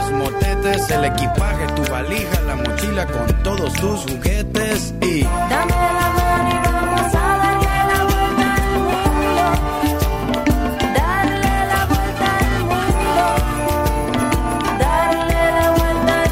[0.00, 5.22] los motetes, el equipaje, tu valija, la mochila con todos tus juguetes y...
[5.22, 9.34] Dame la mano y vamos a darle la vuelta al mundo.
[10.94, 13.22] Darle la vuelta al mundo.
[14.78, 16.30] Darle la vuelta al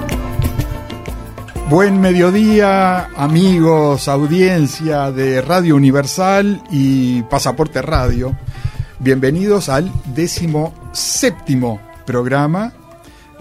[0.00, 1.68] mundo.
[1.70, 8.34] Buen mediodía, amigos, audiencia de Radio Universal y Pasaporte Radio.
[9.00, 12.72] Bienvenidos al décimo séptimo programa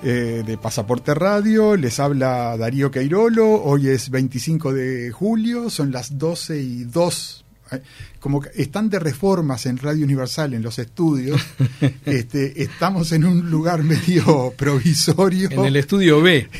[0.03, 1.75] eh, de Pasaporte Radio.
[1.75, 3.63] Les habla Darío Queirolo.
[3.63, 7.45] Hoy es 25 de julio, son las 12 y 2.
[7.72, 7.81] Eh,
[8.28, 11.42] Como que están de reformas en Radio Universal en los estudios,
[12.06, 15.50] este, estamos en un lugar medio provisorio.
[15.50, 16.50] En el estudio B.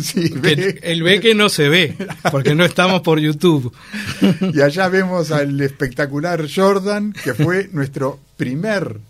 [0.00, 0.78] Sí, ve.
[0.82, 1.96] el B que no se ve,
[2.30, 3.72] porque no estamos por YouTube.
[4.54, 9.00] Y allá vemos al espectacular Jordan, que fue nuestro primer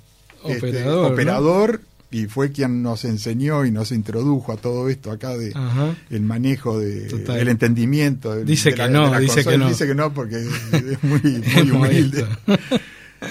[0.46, 1.93] este, Operador, ¿no?
[2.10, 5.97] Y fue quien nos enseñó y nos introdujo a todo esto acá de Ajá.
[6.11, 7.38] el manejo de Total.
[7.38, 8.34] el entendimiento.
[8.36, 9.52] de- Dice de que la- no, dice consola.
[9.52, 9.69] que no.
[9.69, 12.27] Dice que no porque es muy, muy humilde.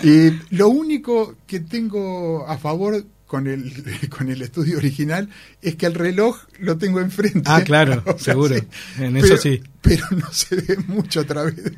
[0.02, 3.72] Y lo único que tengo a favor con el,
[4.10, 5.30] con el estudio original
[5.62, 7.42] es que el reloj lo tengo enfrente.
[7.46, 8.56] Ah, claro, O sea, seguro.
[8.56, 8.64] sí.
[9.03, 9.62] En eso sí.
[9.81, 11.72] Pero no se ve mucho a través de,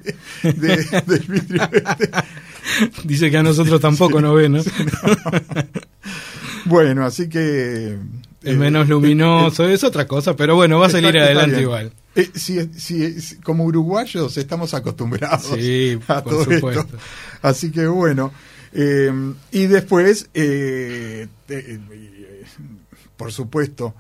[0.44, 1.62] de- del vidrio.
[1.74, 2.10] este.
[3.04, 4.64] Dice que a nosotros tampoco nos ve, ¿no?
[6.66, 7.98] Bueno, así que...
[8.44, 11.92] Es eh, menos luminoso, es otra cosa, pero bueno, va a salir adelante igual.
[12.16, 16.82] Eh, sí, sí, sí, como uruguayos estamos acostumbrados Sí, a por todo supuesto.
[16.82, 16.98] esto.
[17.42, 18.32] Así que bueno.
[18.74, 19.12] eh,
[19.52, 22.44] y después, eh, eh, eh,
[23.18, 23.94] por supuesto,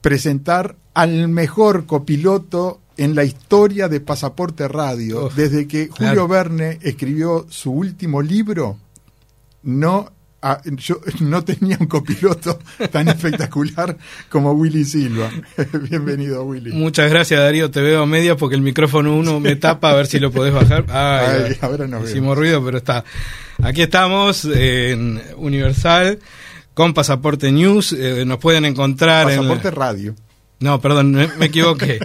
[0.00, 5.26] presentar al mejor copiloto en la historia de Pasaporte Radio.
[5.26, 5.96] Uf, Desde que Julio
[6.26, 6.28] claro.
[6.28, 8.78] Verne escribió su último libro,
[9.62, 10.10] no,
[10.42, 12.58] ah, yo no tenía un copiloto
[12.90, 13.96] tan espectacular
[14.28, 15.30] como Willy Silva.
[15.90, 16.72] Bienvenido, Willy.
[16.72, 17.70] Muchas gracias, Darío.
[17.70, 20.52] Te veo a medias porque el micrófono uno me tapa a ver si lo podés
[20.54, 20.84] bajar.
[20.88, 22.38] Ay, Ay, ahora Hicimos vemos.
[22.38, 23.04] ruido, pero está.
[23.62, 26.18] Aquí estamos en Universal
[26.74, 27.92] con Pasaporte News.
[27.92, 29.38] Eh, nos pueden encontrar en.
[29.38, 30.14] Pasaporte Radio.
[30.60, 32.00] No, perdón, me equivoqué.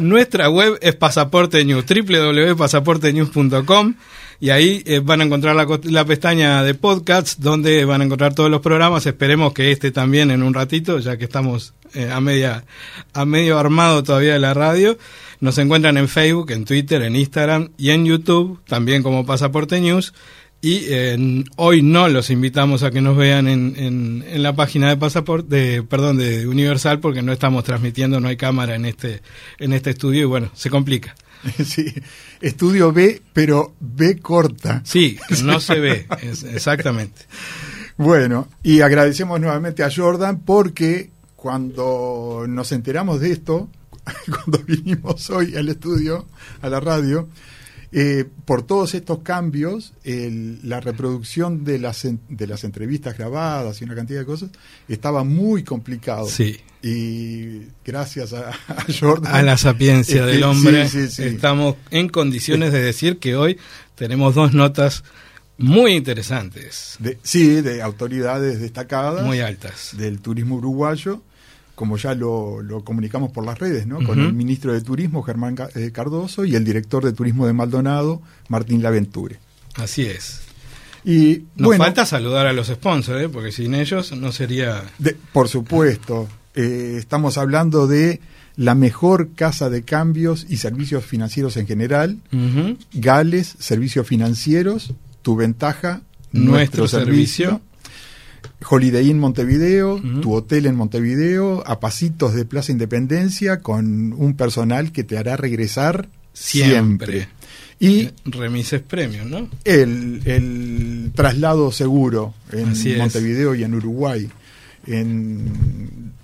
[0.00, 3.94] Nuestra web es Pasaporte News, www.pasaportenews.com
[4.40, 8.34] y ahí eh, van a encontrar la, la pestaña de podcasts donde van a encontrar
[8.34, 9.04] todos los programas.
[9.04, 12.64] Esperemos que este también en un ratito, ya que estamos eh, a media
[13.12, 14.96] a medio armado todavía de la radio.
[15.40, 20.14] Nos encuentran en Facebook, en Twitter, en Instagram y en YouTube, también como Pasaporte News.
[20.62, 24.90] Y eh, hoy no los invitamos a que nos vean en, en, en la página
[24.90, 29.22] de pasaporte, de, perdón, de Universal, porque no estamos transmitiendo, no hay cámara en este,
[29.58, 31.14] en este estudio y bueno, se complica.
[31.64, 31.86] Sí,
[32.42, 34.82] estudio B, pero B corta.
[34.84, 37.22] Sí, no se ve, es- exactamente.
[37.96, 43.70] Bueno, y agradecemos nuevamente a Jordan porque cuando nos enteramos de esto,
[44.26, 46.26] cuando vinimos hoy al estudio,
[46.60, 47.28] a la radio,
[47.92, 53.80] eh, por todos estos cambios, el- la reproducción de las, en- de las entrevistas grabadas
[53.80, 54.50] y una cantidad de cosas
[54.88, 56.26] estaba muy complicado.
[56.28, 56.58] Sí.
[56.82, 59.34] Y gracias a, a Jordan.
[59.34, 61.22] A la sapiencia es que- del hombre, sí, sí, sí.
[61.24, 63.58] estamos en condiciones de decir que hoy
[63.96, 65.02] tenemos dos notas
[65.58, 69.26] muy interesantes, De- sí, de autoridades destacadas.
[69.26, 69.90] muy altas.
[69.96, 71.22] del turismo uruguayo,
[71.80, 74.04] como ya lo, lo comunicamos por las redes, ¿no?
[74.04, 78.20] Con el ministro de Turismo, Germán eh, Cardoso, y el director de Turismo de Maldonado,
[78.48, 79.38] Martín Laventure.
[79.76, 80.42] Así es.
[81.06, 83.28] Y Nos bueno, falta saludar a los sponsors, ¿eh?
[83.30, 84.82] porque sin ellos no sería...
[84.98, 88.20] de- por supuesto, eh, estamos hablando de
[88.56, 92.18] la mejor casa de cambios y servicios financieros en general.
[92.92, 94.92] Gales, servicios financieros,
[95.22, 96.02] tu ventaja,
[96.32, 97.46] Nuestro nuestro, servicio.
[97.48, 97.69] servicio.
[98.68, 104.92] Holiday Inn Montevideo, tu hotel en Montevideo, a pasitos de Plaza Independencia, con un personal
[104.92, 107.12] que te hará regresar Siempre.
[107.12, 107.28] siempre.
[107.80, 109.48] Y Remises Premium, ¿no?
[109.64, 112.98] el, el traslado seguro en Así es.
[112.98, 114.28] Montevideo y en Uruguay,
[114.86, 115.50] en,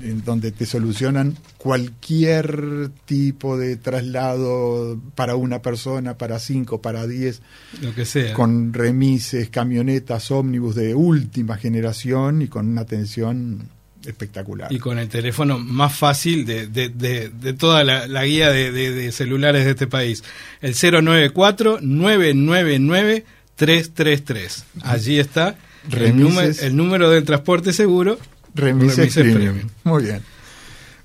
[0.00, 7.40] en donde te solucionan cualquier tipo de traslado para una persona, para cinco, para diez,
[7.80, 8.34] Lo que sea.
[8.34, 13.68] con remises, camionetas, ómnibus de última generación y con una atención
[14.04, 14.72] espectacular.
[14.72, 19.10] Y con el teléfono más fácil de, de, de, de toda la, la guía de,
[19.10, 20.22] celulares de este país.
[20.60, 20.74] El
[23.58, 24.64] 094-999-333.
[24.82, 25.56] Allí está
[25.86, 26.18] el, Remises.
[26.28, 28.18] número, el número del transporte seguro.
[28.56, 29.52] Remises Remises premium.
[29.54, 29.68] premium.
[29.84, 30.20] Muy bien.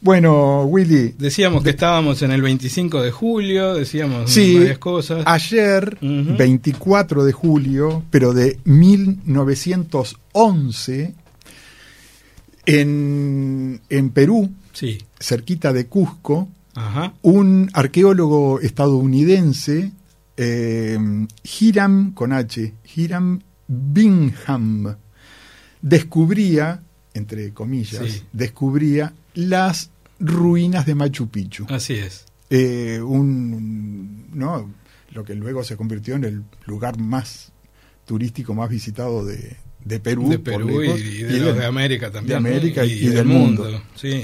[0.03, 5.21] Bueno, Willy, Decíamos que estábamos en el 25 de julio, decíamos Sí, varias cosas.
[5.27, 6.35] ayer, Ujú.
[6.37, 11.13] 24 de julio, pero de 1911,
[12.65, 17.13] en, en Perú, Sí, cerquita de Cusco, ajá.
[17.21, 19.91] un arqueólogo estadounidense,
[20.37, 20.97] eh,
[21.59, 24.95] Hiram con H, Hiram Bingham,
[25.81, 26.81] descubría,
[27.13, 28.23] entre comillas, Sí.
[28.33, 31.65] descubría las ruinas de Machu Picchu.
[31.69, 32.25] Así es.
[32.49, 34.69] Eh, un, ¿no?
[35.13, 37.51] Lo que luego se convirtió en el lugar más
[38.05, 40.29] turístico, más visitado de, de Perú.
[40.29, 42.43] de Perú y, lejos, y de, y de- de América también.
[42.43, 42.49] de.
[42.49, 43.81] América y del mundo.
[43.95, 44.23] Sí,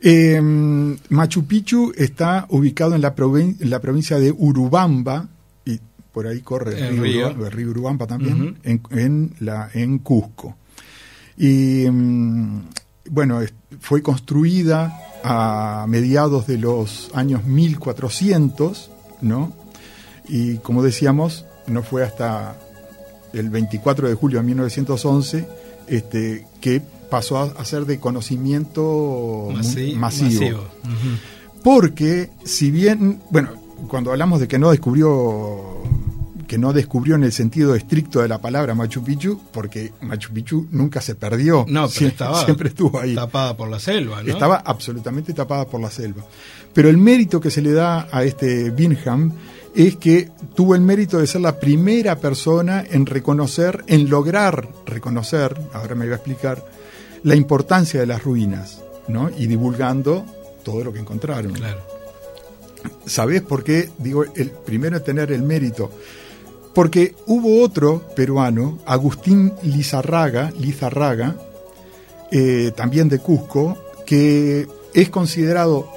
[0.00, 0.40] Eh,
[1.08, 5.28] Machu Picchu está ubicado en la, provin- en la provincia de Urubamba,
[5.64, 5.80] y
[6.12, 7.18] por ahí corre el, El río.
[7.26, 10.56] Urubamba, el río Urubamba también, en, en la, en Cusco.
[11.38, 12.60] Y mm,
[13.10, 13.40] bueno,
[13.80, 18.90] fue construida a mediados de los años 1400,
[19.22, 19.52] ¿no?
[20.28, 22.56] Y como decíamos, no fue hasta
[23.32, 25.48] el 24 de julio de 1911
[25.86, 26.80] este, que
[27.10, 30.58] pasó a, ser de conocimiento Masi- masivo.
[30.58, 31.62] Ujú.
[31.64, 33.50] Porque si bien, bueno,
[33.88, 35.78] cuando hablamos de que no descubrió
[36.48, 40.66] que no descubrió en el sentido estricto de la palabra Machu Picchu, porque Machu Picchu
[40.72, 43.14] nunca se perdió, No, pero Sie- estaba siempre estuvo ahí.
[43.14, 44.32] tapada por la selva, ¿no?
[44.32, 46.24] Estaba absolutamente tapada por la selva.
[46.72, 49.32] Pero el mérito que se le da a este Bingham
[49.74, 55.54] es que tuvo el mérito de ser la primera persona en reconocer, en lograr reconocer,
[55.74, 56.64] ahora me voy a explicar,
[57.24, 59.30] la importancia de las ruinas, ¿no?
[59.36, 60.24] Y divulgando
[60.64, 61.52] todo lo que encontraron.
[61.52, 61.80] Claro.
[63.06, 65.90] ¿Sabés por qué digo el primero en tener el mérito?
[66.74, 71.36] Porque hubo otro peruano, Agustín Lizarraga, Lizarraga,
[72.30, 73.76] eh, también de Cusco,
[74.06, 75.88] que es considerado,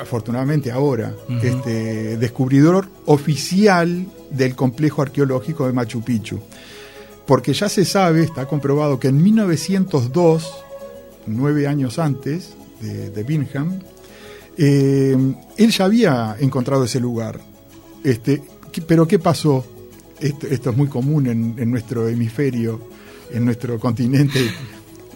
[0.00, 6.40] afortunadamente ahora, este, descubridor oficial del complejo arqueológico de Machu Picchu.
[7.26, 10.52] Porque ya se sabe, está comprobado que en 1902,
[11.26, 13.80] nueve años antes de, de Bingham,
[14.58, 15.16] eh,
[15.56, 17.40] él ya había encontrado ese lugar.
[18.04, 19.64] Este, ¿qué- pero ¿qué pasó?
[20.20, 22.80] Esto, esto es muy común en, en nuestro hemisferio,
[23.32, 24.40] en nuestro continente.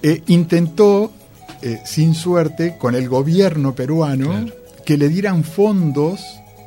[0.03, 1.13] Eh, intentó,
[1.61, 4.47] eh, sin suerte, con el gobierno peruano, Claro.
[4.87, 6.21] que le dieran fondos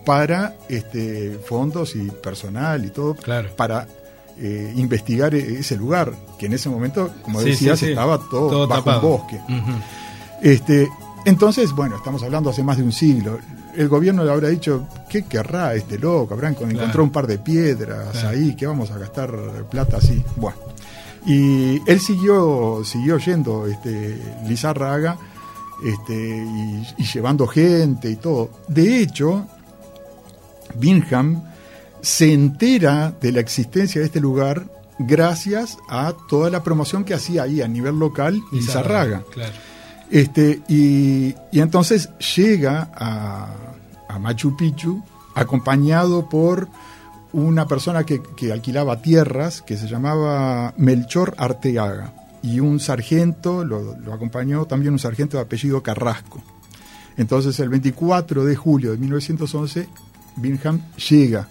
[0.05, 3.49] para este, fondos y personal y todo Claro.
[3.55, 3.87] para
[4.37, 7.91] eh, investigar e- ese lugar, que en ese momento, como Sí, decías, sí, sí.
[7.93, 9.07] estaba todo, bajo tapado.
[9.07, 9.39] un bosque.
[10.43, 10.87] Este,
[11.25, 13.39] entonces, bueno, estamos hablando hace más de un siglo.
[13.75, 16.33] El gobierno le habrá dicho, ¿qué querrá este loco?
[16.33, 16.71] Habrán Claro.
[16.71, 18.29] encontró un par de piedras Claro.
[18.29, 19.31] ahí, que vamos a gastar
[19.69, 20.23] plata así.
[20.35, 20.57] Bueno.
[21.25, 25.17] Y él siguió, siguió yendo, este, Lizarraga,
[25.83, 28.49] este, y, y llevando gente y todo.
[28.67, 29.47] De hecho,
[30.75, 31.43] Bingham
[32.01, 34.65] se entera de la existencia de este lugar
[34.99, 39.23] gracias a toda la promoción que hacía ahí a nivel local Lizarraga.
[39.31, 39.53] Claro.
[40.09, 43.47] Este, y, y entonces llega a,
[44.07, 45.03] a Machu Picchu
[45.35, 46.67] acompañado por
[47.31, 53.97] una persona que, que alquilaba tierras que se llamaba Melchor Arteaga y un sargento, lo,
[53.97, 56.43] lo acompañó también un sargento de apellido Carrasco.
[57.17, 59.87] Entonces el 24 de julio de 1911
[60.35, 61.47] Bingham llega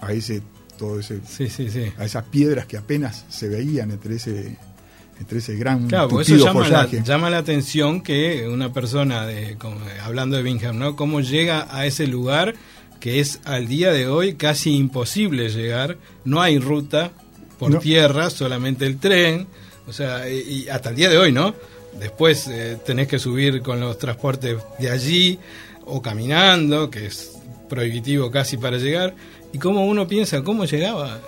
[0.00, 0.42] a ese
[0.78, 1.92] todo ese Sí, sí, sí.
[1.98, 4.56] a esas piedras que apenas se veían entre ese
[5.18, 9.76] entre ese gran Claro, eso llama la, llama la atención que una persona, de, como,
[10.02, 10.96] hablando de Bingham, ¿no?
[10.96, 12.54] Cómo llega a ese lugar
[13.00, 15.98] que es al día de hoy casi imposible llegar.
[16.24, 17.12] No hay ruta
[17.58, 17.78] por No.
[17.78, 19.46] tierra, solamente el tren.
[19.86, 21.54] O sea, y, y hasta el día de hoy, ¿no?
[21.98, 25.38] Después eh, tenés que subir con los transportes de allí
[25.84, 27.32] o caminando, que es
[27.68, 29.14] prohibitivo casi para llegar.
[29.52, 31.18] Y cómo uno piensa, ¿cómo llegaba?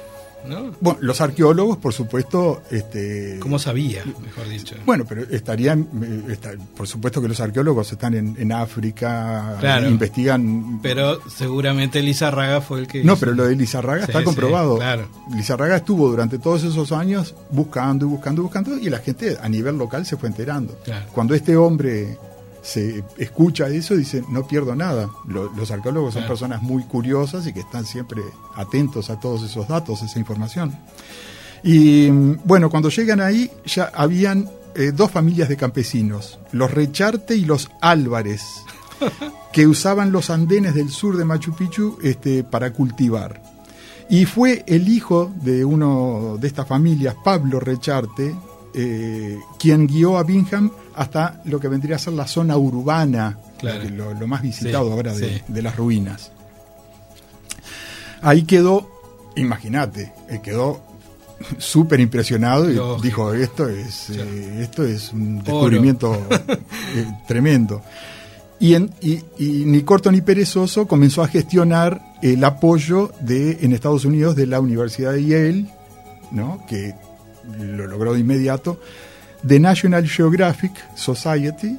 [0.46, 0.72] ¿No?
[0.80, 4.76] Bueno, los arqueólogos, por supuesto, este, ¿Cómo sabía, mejor dicho?
[4.86, 9.88] Bueno, pero estarían, eh, está- por supuesto que los arqueólogos están en, en África, Claro.
[9.88, 10.80] investigan.
[10.82, 13.04] Pero seguramente Lizarraga fue el que.
[13.04, 14.76] no, hizo- pero lo de Lizarraga Sí, está sí, comprobado.
[14.78, 15.08] claro.
[15.34, 19.48] Lizarraga estuvo durante todos esos años buscando y buscando y buscando, y la gente a
[19.48, 20.78] nivel local se fue enterando.
[20.84, 21.06] Claro.
[21.12, 22.18] Cuando este hombre
[22.62, 25.08] se escucha eso, dice, no pierdo nada.
[25.26, 28.22] Lo- los arqueólogos son personas muy curiosas y que están siempre
[28.56, 30.76] atentos a todos esos datos, esa información.
[31.62, 32.08] Y
[32.44, 37.70] bueno, cuando llegan ahí ya habían eh, dos familias de campesinos, los Recharte y los
[37.80, 38.42] Álvarez,
[39.52, 43.42] que usaban los andenes del sur de Machu Picchu este, para cultivar.
[44.08, 48.34] Y fue el hijo de uno de estas familias, Pablo Recharte,
[48.74, 53.88] eh, quien guió a Bingham hasta lo que vendría a ser la zona urbana, Claro.
[53.90, 55.42] lo, lo más visitado Sí, ahora de, sí.
[55.48, 56.32] de las ruinas.
[58.22, 58.88] Ahí quedó,
[59.36, 60.80] imagínate, eh, quedó
[61.58, 63.02] súper impresionado y Lógico.
[63.02, 64.30] dijo, esto es, Claro.
[64.30, 66.14] eh, esto es un descubrimiento
[66.94, 67.82] eh, tremendo.
[68.58, 73.72] Y, en- y- y ni corto ni perezoso comenzó a gestionar el apoyo de, en
[73.72, 75.66] Estados Unidos de la Universidad de Yale,
[76.30, 76.64] ¿no?
[76.68, 76.94] que
[77.58, 78.80] lo logró de inmediato,
[79.42, 81.76] de National Geographic Society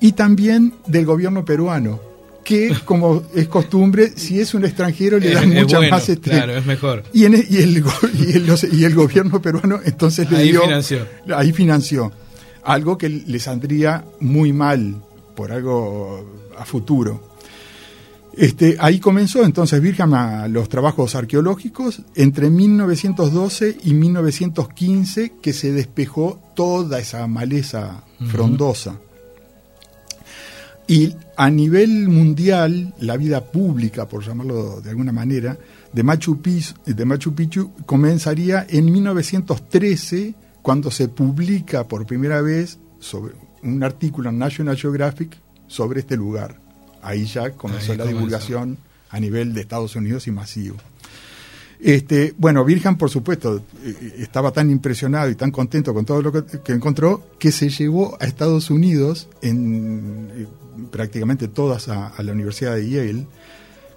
[0.00, 2.00] y también del gobierno peruano,
[2.44, 6.30] que como es costumbre, si es un extranjero le dan es mucha bueno, más este,
[6.30, 7.02] Claro, es mejor.
[7.12, 7.84] y, en- y el,
[8.14, 11.06] y, el, y gobierno peruano entonces le Ahí dio financió.
[11.36, 12.12] ahí financió
[12.62, 14.96] algo que le saldría muy mal
[15.34, 16.24] por algo
[16.58, 17.29] a futuro.
[18.32, 25.72] Este, ahí comenzó entonces Birham a los trabajos arqueológicos entre 1912 y 1915 que se
[25.72, 28.98] despejó toda esa maleza frondosa.
[30.86, 35.56] Y a nivel mundial, la vida pública, por llamarlo de alguna manera,
[35.92, 42.78] de Machu Picchu, de Machu Picchu comenzaría en 1913, cuando se publica por primera vez
[42.98, 46.59] sobre un artículo en National Geographic sobre este lugar.
[47.02, 48.18] Ahí ya comenzó Ahí la comenzó.
[48.18, 48.78] divulgación
[49.10, 50.76] a nivel de Estados Unidos y masivo.
[51.82, 56.30] Este, bueno, Virgen, por supuesto, eh, estaba tan impresionado y tan contento con todo lo
[56.30, 60.46] que, que encontró que se llevó a Estados Unidos, en eh,
[60.90, 63.26] prácticamente todas a, a la Universidad de Yale,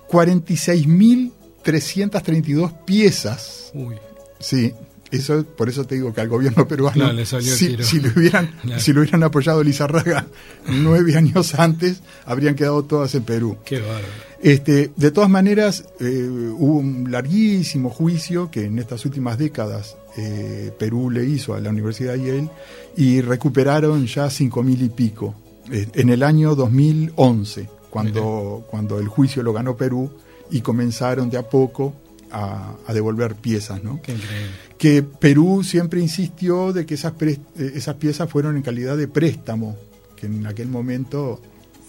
[0.10, 3.72] 46.332 piezas.
[3.74, 3.95] Uy,
[4.39, 4.74] Sí,
[5.13, 8.51] eso, por eso te digo que al gobierno peruano, Claro, le si, si le hubieran,
[8.77, 10.27] si lo hubieran apoyado Lizarraga
[10.67, 13.58] nueve años antes, habrían quedado todas en Perú.
[13.63, 14.34] qué bárbaro.
[14.41, 20.72] Este, de todas maneras, eh, hubo un larguísimo juicio que en estas últimas décadas eh,
[20.77, 22.50] Perú le hizo a la Universidad de Yale
[22.98, 25.36] y recuperaron ya cinco mil y pico.
[25.72, 30.12] Eh, en el año 2011, cuando, cuando el juicio lo ganó Perú
[30.51, 31.93] y comenzaron de a poco
[32.34, 34.02] a, a devolver piezas, ¿no?
[34.02, 34.50] Qué increíble.
[34.78, 37.38] que Perú siempre insistió de que esas, eh,
[37.75, 39.78] esas piezas fueron en calidad de préstamo,
[40.18, 41.40] que en aquel momento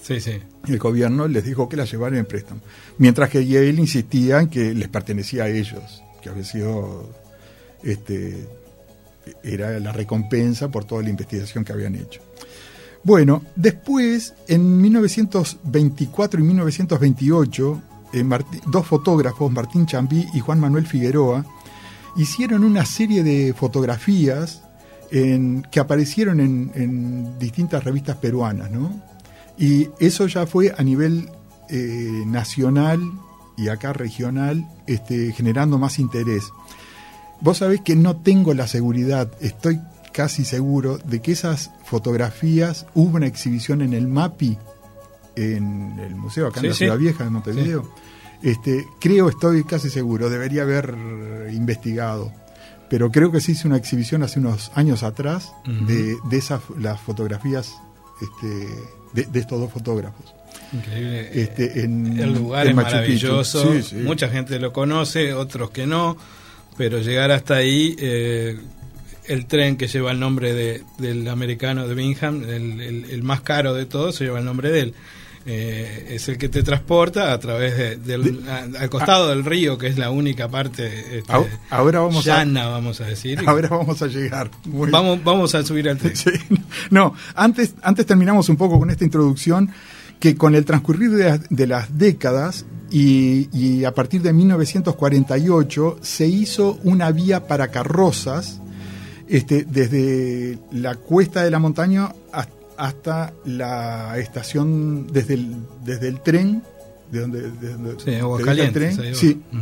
[0.02, 0.32] Sí, sí.
[0.68, 2.60] el gobierno les dijo que las llevaran en préstamo.
[2.98, 7.08] Mientras que Yale insistía en que les pertenecía a ellos, que había sido,
[7.82, 8.46] este,
[9.42, 12.20] era la recompensa por toda la investigación que habían hecho.
[13.02, 17.82] Bueno, después, en 1924 y 1928,
[18.14, 18.24] eh,
[18.66, 21.44] dos fotógrafos, Martín Chambí y Juan Manuel Figueroa,
[22.16, 24.62] hicieron una serie de fotografías
[25.70, 29.00] que aparecieron en, en distintas revistas peruanas, ¿no?
[29.56, 31.30] Y eso ya fue a nivel
[31.70, 33.00] eh, nacional
[33.56, 36.52] y acá regional, este, generando más interés.
[37.40, 39.80] Vos sabés que no tengo la seguridad, estoy
[40.12, 44.58] casi seguro de que esas fotografías hubo una exhibición en el MAPI,
[45.36, 46.84] en el museo acá Sí, en la sí.
[46.84, 47.88] Ciudad Vieja de Montevideo.
[48.42, 50.94] Este, creo, estoy casi seguro, debería haber
[51.52, 52.32] investigado.
[52.90, 55.52] Pero creo que se hizo una exhibición hace unos años atrás
[55.86, 57.74] de, de esas las fotografías
[58.20, 58.68] este,
[59.14, 60.34] de, de estos dos fotógrafos.
[60.72, 61.30] Increíble.
[61.32, 63.72] Este, en, el lugar en es Machu maravilloso.
[63.72, 63.96] Sí, sí.
[63.96, 66.16] Mucha gente lo conoce, otros que no.
[66.76, 68.58] Pero llegar hasta ahí, eh,
[69.26, 73.40] el tren que lleva el nombre de, del americano de Bingham, el, el- el más
[73.40, 74.94] caro de todos, se lleva el nombre de él.
[75.46, 79.76] Eh, es el que te transporta a través de- del a- al costado del río,
[79.76, 81.32] que es la única parte este,
[81.68, 83.38] ahora vamos a- llana, vamos a decir.
[83.46, 84.50] Ahora vamos a llegar.
[84.64, 86.16] Muy- vamos, vamos a subir al tren.
[86.16, 86.30] Sí.
[86.90, 89.70] No, antes, antes terminamos un poco con esta introducción
[90.18, 95.98] que con el transcurrir de, las- de las décadas y, y a partir de 1948
[96.00, 98.60] se hizo una vía para carrozas
[99.28, 102.12] este, desde la cuesta de la montaña
[102.76, 105.54] hasta la estación, desde el,
[105.84, 106.62] desde el tren,
[107.10, 108.10] de donde, de donde- Sí,
[108.66, 109.60] el tren, sí, Mm.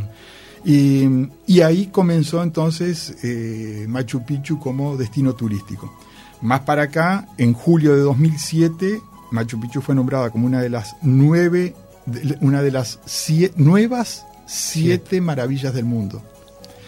[0.65, 5.93] Y, y ahí comenzó entonces eh, Machu Picchu como destino turístico.
[6.41, 9.01] Más para acá, en julio de 2007,
[9.31, 11.75] Machu Picchu fue nombrada como una de las nueve,
[12.41, 16.21] una de las sie- nuevas siete maravillas del mundo.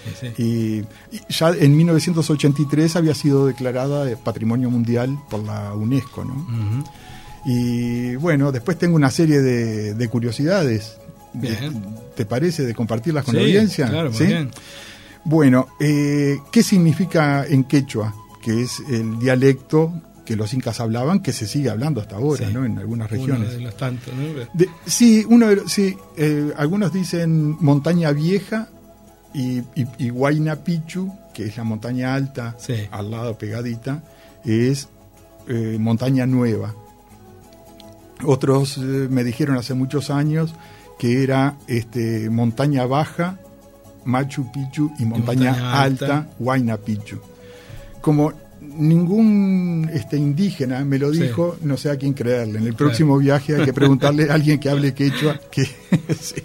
[0.05, 0.43] Sí, sí.
[0.43, 6.47] Y, y ya en 1983 había sido declarada de Patrimonio Mundial por la UNESCO, ¿no?
[7.45, 10.97] Y bueno, después tengo una serie de, de curiosidades.
[11.33, 11.83] Bien.
[12.15, 13.87] ¿Te parece de compartirlas con Sí, la audiencia?
[13.89, 14.49] Claro, muy bien.
[15.25, 18.13] Bueno, eh, ¿qué significa en quechua?
[18.41, 19.91] Que es el dialecto
[20.23, 22.53] que los incas hablaban, que se sigue hablando hasta ahora, Sí.
[22.53, 22.65] ¿no?
[22.65, 23.51] En algunas Uno regiones.
[23.51, 24.23] de los tantos, ¿no?
[24.53, 28.69] De- sí, uno de los- sí, eh, algunos dicen montaña vieja
[29.35, 32.75] y, y, y Huayna Picchu, que es la montaña alta, Sí.
[32.91, 34.01] al lado pegadita,
[34.43, 34.87] es
[35.47, 36.73] eh, montaña nueva.
[38.23, 40.53] Otros eh, me dijeron hace muchos años
[40.97, 43.37] que era este, montaña baja,
[44.05, 46.29] Machu Picchu y montaña, montaña alta, alta.
[46.39, 47.19] Huayna Picchu.
[48.01, 51.23] Como ningún este, indígena me lo Sí.
[51.23, 52.59] dijo, no sé a quién creerle.
[52.59, 55.39] En el próximo viaje hay que preguntarle a alguien que hable quechua.
[55.51, 55.63] Que,
[56.19, 56.35] sí.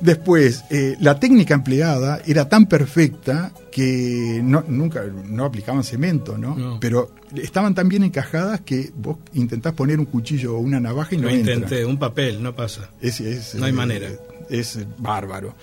[0.00, 6.54] Después, eh, la técnica empleada era tan perfecta que no, nunca no aplicaban cemento, ¿no?
[6.56, 6.80] No.
[6.80, 11.18] Pero estaban tan bien encajadas que vos intentás poner un cuchillo o una navaja y
[11.18, 11.54] no Lo entra.
[11.54, 12.90] intenté, un papel, no pasa.
[13.00, 14.08] Es, es, No hay eh, manera.
[14.50, 15.54] Es bárbaro.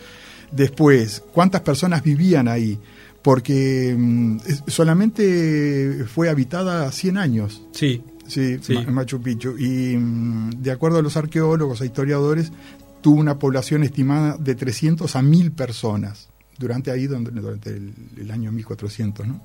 [0.51, 2.77] Después, ¿cuántas personas vivían ahí?
[3.23, 4.37] Porque mm,
[4.67, 8.73] solamente fue habitada 100 años, Sí, sí, Sí.
[8.73, 9.57] Ma- Machu Picchu.
[9.57, 12.51] Y mm, de acuerdo a los arqueólogos e historiadores,
[13.03, 18.31] tuvo una población estimada de 300 a 1000 personas durante ahí, donde- durante el, el
[18.31, 19.41] año 1400, ¿no?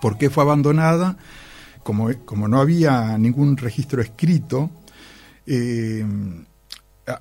[0.00, 1.18] ¿Por qué fue abandonada?
[1.82, 4.70] Como, como no había ningún registro escrito,
[5.46, 6.04] eh,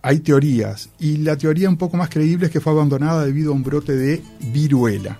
[0.01, 0.89] hay teorías.
[0.99, 3.95] Y la teoría un poco más creíble es que fue abandonada debido a un brote
[3.95, 4.21] de
[4.53, 5.17] viruela.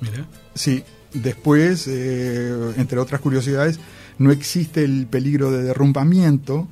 [0.00, 0.26] mira.
[0.54, 0.82] Sí,
[1.14, 3.78] después, eh, entre otras curiosidades,
[4.18, 6.66] no existe el peligro de derrumbamiento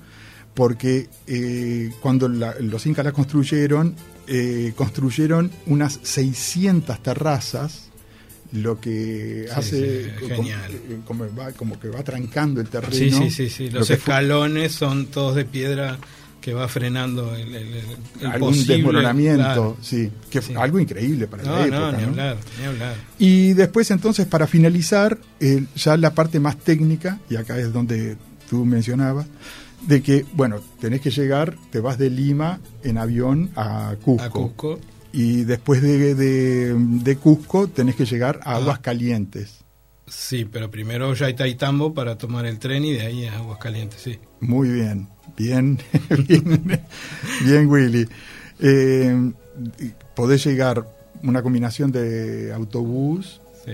[0.56, 3.94] porque eh, cuando la- los incas la construyeron,
[4.26, 7.84] eh, construyeron unas 600 terrazas,
[8.52, 12.92] lo que Sí, hace sí, como, eh, como va, como que va trancando el terreno.
[12.94, 13.70] Sí, sí, sí, sí.
[13.70, 15.98] Lo Los escalones son todos de piedra
[16.40, 17.74] que va frenando el, el,
[18.24, 19.76] algún posible, desmoronamiento, claro.
[19.82, 20.54] sí, que Sí.
[20.56, 21.78] algo increíble para la época.
[21.80, 22.08] no, ni ¿no?
[22.10, 22.94] hablar, ni hablar.
[23.18, 28.16] Y después entonces para finalizar, eh, ya la parte más técnica, y acá es donde
[28.48, 29.26] tú mencionabas,
[29.86, 34.22] de que, bueno, tenés que llegar, te vas de Lima en avión a Cusco.
[34.24, 34.78] A Cusco,
[35.12, 38.56] Y después de, de, de Cusco tenés que llegar a Ah.
[38.56, 39.58] Aguas Calientes.
[40.06, 44.18] sí, pero primero Yaitaitambo para tomar el tren y de ahí a Aguascalientes, sí.
[44.40, 45.78] Muy bien, bien,
[46.28, 46.80] bien,
[47.44, 48.06] bien, Willy.
[48.60, 49.32] Eh,
[50.14, 50.86] podés llegar
[51.22, 53.72] una combinación de autobús, sí.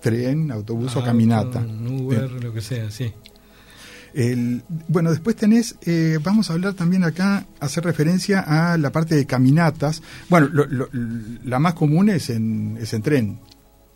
[0.00, 1.60] tren, autobús o caminata.
[1.60, 3.12] Uber, lo que sea, sí.
[4.14, 9.16] El- bueno, después tenés, eh, vamos a hablar también acá, hacer referencia a la parte
[9.16, 10.02] de caminatas.
[10.28, 10.88] Bueno, lo- lo-
[11.44, 13.40] la más común es en, es en tren.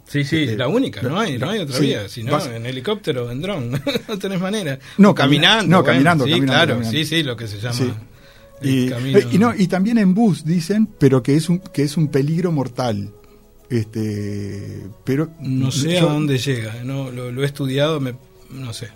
[0.07, 2.47] Sí, sí, Eh, la única, no hay, no hay otra sí, vía, si no, vas-
[2.47, 3.71] en helicóptero, en dron,
[4.09, 4.79] no tenés manera.
[4.97, 5.65] No, caminando.
[5.69, 6.99] no, bueno, caminando, Sí, caminando, claro, caminando.
[6.99, 7.93] sí, sí, lo que se llama Sí.
[8.61, 11.97] Y, eh, y no, y también en bus dicen, pero que es un, que es
[11.97, 13.13] un peligro mortal.
[13.71, 18.15] Este, pero No sé yo- a dónde llega, no lo, lo he estudiado, me,
[18.51, 18.89] no sé.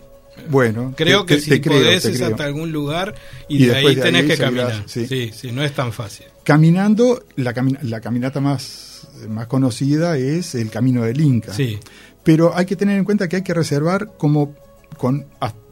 [0.50, 3.14] Bueno, Creo te- que te- si te creo, podés es hasta algún lugar
[3.48, 4.84] y, Y de ahí de tenés ahí que seguirás, caminar.
[4.88, 5.06] sí.
[5.06, 5.30] Sí.
[5.34, 6.26] sí, no es tan fácil.
[6.44, 11.52] Caminando, la, cami- la caminata más, más conocida es el Camino del Inca.
[11.52, 11.78] Sí,
[12.24, 14.54] Pero hay que tener en cuenta que hay que reservar como
[14.96, 15.26] con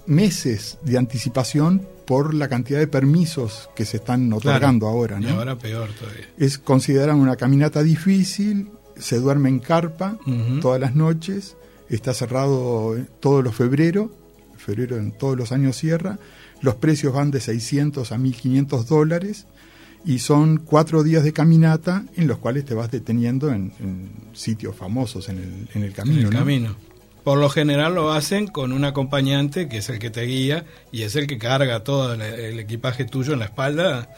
[0.07, 5.19] meses de anticipación por la cantidad de permisos que se están otorgando ahora.
[5.21, 5.39] y ¿no?
[5.39, 6.29] ahora peor todavía.
[6.39, 10.61] Es consideran una caminata difícil, se duerme en carpa Ujú.
[10.61, 11.57] todas las noches,
[11.89, 14.11] está cerrado todos los febrero,
[14.61, 16.19] febrero en todos los años cierra,
[16.63, 19.47] los precios van de 600 a 1500 dólares
[20.05, 24.75] y son cuatro días de caminata en los cuales te vas deteniendo en, en sitios
[24.77, 26.21] famosos en el, en el camino.
[26.21, 26.39] en el ¿no?
[26.39, 26.77] camino.
[27.25, 31.03] Por lo general lo hacen con un acompañante que es el que te guía y
[31.03, 34.09] es el que carga todo el, el equipaje tuyo en la espalda.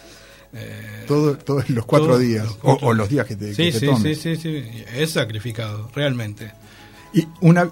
[0.53, 3.81] eh, Todo- todos los cuatro días, los o- los días que te, sí, que te
[3.81, 4.21] sí, tomes.
[4.21, 6.53] sí, sí, sí, es sacrificado, realmente.
[7.15, 7.69] Y, una,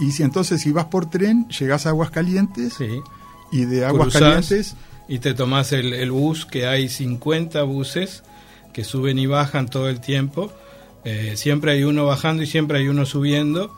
[0.00, 3.00] y si entonces si vas por tren, llegas a Aguascalientes Sí.
[3.52, 4.74] y de Aguascalientes
[5.08, 8.22] y te tomás el, el bus, que hay 50 buses
[8.72, 10.52] que suben y bajan todo el tiempo.
[11.04, 13.74] Eh, siempre hay uno bajando y siempre hay uno subiendo.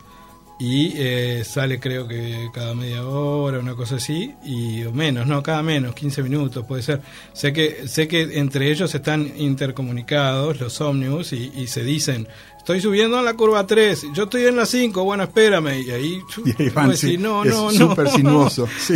[0.60, 5.42] y eh, sale creo que cada media hora, una cosa así, y o menos, no,
[5.42, 7.00] cada menos, 15 minutos puede ser.
[7.32, 12.28] Sé que sé que entre ellos están intercomunicados los ómnibus y, y se dicen,
[12.62, 16.20] estoy subiendo a la curva 3, yo estoy en la 5, bueno, espérame, y ahí,
[16.44, 17.88] Y ahí van, pues, sí, sí, no, es no, no.
[17.88, 18.68] súper sinuoso.
[18.80, 18.94] sí.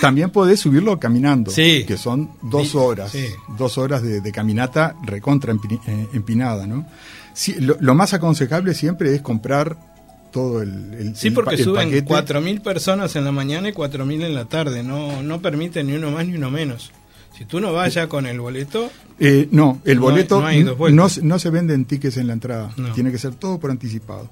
[0.00, 1.84] También podés subirlo caminando, Sí.
[1.86, 3.12] que son dos horas,
[3.56, 6.86] dos horas de, de caminata recontra eh, empinada, ¿no?
[7.34, 9.76] Sí, lo, lo más aconsejable siempre es comprar
[10.32, 12.34] todo el, el- Sí, el porque pa- el suben paquete.
[12.34, 14.82] 4.000 personas en la mañana y 4.000 en la tarde.
[14.82, 16.90] No, no permite ni uno más ni uno menos.
[17.38, 20.46] Si tú no vas ya con el boleto, Eh, no, el No hay- no
[20.86, 23.70] hay no, se- no se venden tickets en la entrada, tiene que ser todo por
[23.70, 24.28] anticipado.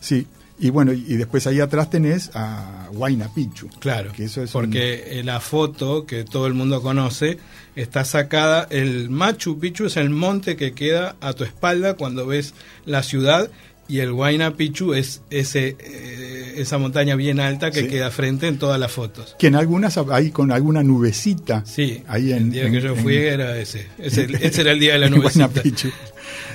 [0.00, 0.26] Sí,
[0.58, 3.68] y bueno, y, después ahí atrás tenés a Huayna Picchu.
[3.80, 7.38] claro, que eso es porque la foto que todo el mundo conoce
[7.76, 12.54] está sacada, el Machu Picchu es el monte que queda a tu espalda cuando ves
[12.86, 13.50] la ciudad
[13.88, 17.88] y el Huayna Picchu es ese, eh, esa montaña bien alta que Sí.
[17.88, 19.36] queda frente en todas las fotos.
[19.38, 21.64] que en algunas hay con alguna nubecita.
[21.66, 23.86] Sí, ahí en, el día que en- yo en- fui era ese.
[23.98, 25.48] Ese, ese era el día de la nubecita.
[25.48, 25.88] Picchu.
[25.88, 25.92] El,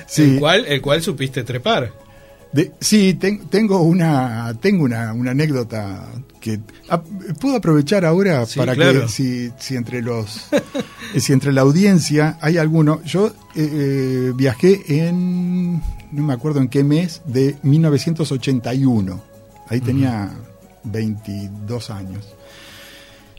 [0.08, 1.94] Sí, cual, el cual supiste trepar.
[2.52, 6.08] de- sí ten- tengo una tengo una, una anécdota
[6.42, 6.60] que
[7.40, 9.02] puedo aprovechar ahora Sí, para claro.
[9.04, 10.46] que si, si entre los
[11.16, 15.80] si entre la audiencia hay alguno yo eh, eh, viajé en
[16.12, 19.22] no me acuerdo en qué mes de 1981
[19.68, 20.32] ahí tenía
[20.84, 22.26] 22 años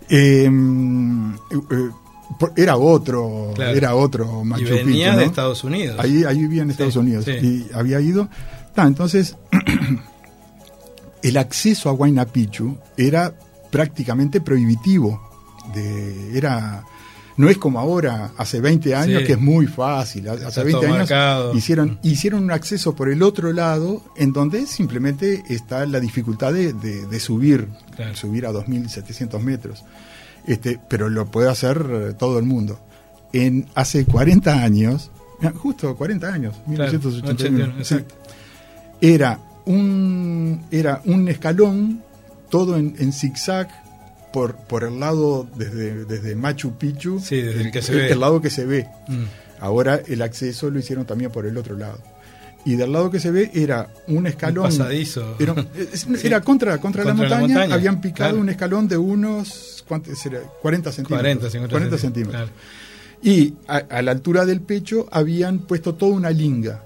[0.09, 1.91] Eh, eh,
[2.39, 3.77] por- era otro Claro.
[3.77, 5.21] era otro Machu y Picchu, de ¿no?
[5.21, 5.97] Estados Unidos.
[6.01, 7.31] Ahí, ahí vivía en Estados Sí, Unidos sí.
[7.33, 8.29] y había ido.
[8.77, 9.37] Entonces,
[11.23, 13.35] el acceso a Huayna Picchu era
[13.71, 15.21] prácticamente prohibitivo.
[15.75, 16.83] De, era,
[17.37, 19.27] no es como ahora, hace 20 años, Sí.
[19.27, 20.29] que es muy fácil.
[20.29, 21.55] Hace Está 20 todo años marcado.
[21.57, 26.73] hicieron, hicieron un acceso por el otro lado, en donde simplemente está la dificultad de,
[26.75, 28.15] de- de subir, Claro.
[28.15, 29.85] subir a 2.700 metros.
[30.47, 32.79] Este, pero lo puede hacer eh, todo el mundo.
[33.33, 35.11] En hace 40 años,
[35.43, 37.97] ah, justo 40 años, Claro, 1981, 81, sí,
[39.01, 42.03] era un era un escalón
[42.49, 43.69] todo en, en zigzag
[44.33, 48.13] por por el lado desde desde Machu Picchu, Sí, desde el que se el, ve.
[48.13, 48.87] el lado que se ve.
[49.09, 49.25] Mm.
[49.61, 51.99] Ahora el acceso lo hicieron también por el otro lado.
[52.65, 54.65] Y del lado que se ve era un escalón.
[54.65, 55.35] pasadizo.
[55.39, 55.55] Era,
[55.93, 56.27] es- Sí.
[56.27, 58.41] era contra, contra, la, Contra la montaña, montaña, Habían picado claro.
[58.43, 59.85] un escalón de unos.
[59.89, 60.41] ¿cuánto será?
[60.63, 61.21] 40 centímetros.
[61.21, 62.51] 40, 50 40 centímetros, centímetros.
[63.23, 66.85] Y a, a la altura del pecho habían puesto toda una linga.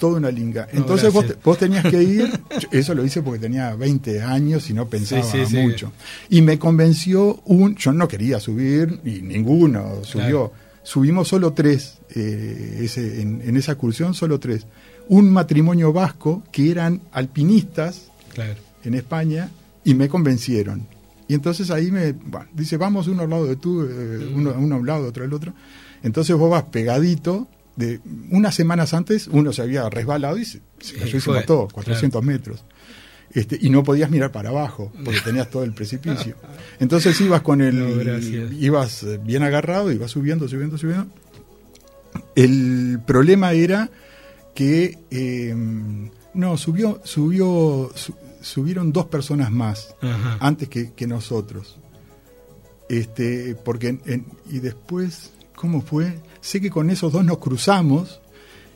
[0.00, 0.68] Toda una linga.
[0.72, 2.40] No, Entonces vos, te- vos tenías que ir.
[2.70, 5.56] Eso lo hice porque tenía 20 años y no pensaba Sí, sí, sí.
[5.58, 5.92] mucho.
[6.30, 7.74] Y me convenció un.
[7.76, 10.50] Yo no quería subir, y ninguno subió.
[10.50, 10.52] Claro.
[10.82, 11.98] Subimos solo tres.
[12.14, 14.66] eh, ese, en, en esa excursión, solo tres.
[15.08, 18.54] Un matrimonio vasco que eran alpinistas Claro.
[18.84, 19.50] en España
[19.84, 20.86] y me convencieron.
[21.28, 24.74] Y entonces ahí me bueno, dice, vamos uno al lado de tú, eh, uno, uno
[24.76, 25.52] a un lado, otro al otro.
[26.02, 27.48] Entonces vos vas pegadito.
[27.76, 31.68] De, unas semanas antes uno se había resbalado y se, se cayó y se mató,
[31.72, 32.64] 400 metros.
[33.32, 36.36] Este, y no podías mirar para abajo porque tenías todo el precipicio.
[36.80, 41.08] Entonces ibas con el, No, ibas eh, bien agarrado, ibas subiendo, subiendo, subiendo.
[42.34, 43.90] El problema era
[44.54, 45.54] que eh,
[46.34, 50.38] no subió, subió, su- subieron dos personas más Ajá.
[50.40, 51.78] antes que, que nosotros.
[52.88, 56.14] Este, porque en- en- y después, ¿cómo fue?
[56.46, 58.20] Sé que con esos dos nos cruzamos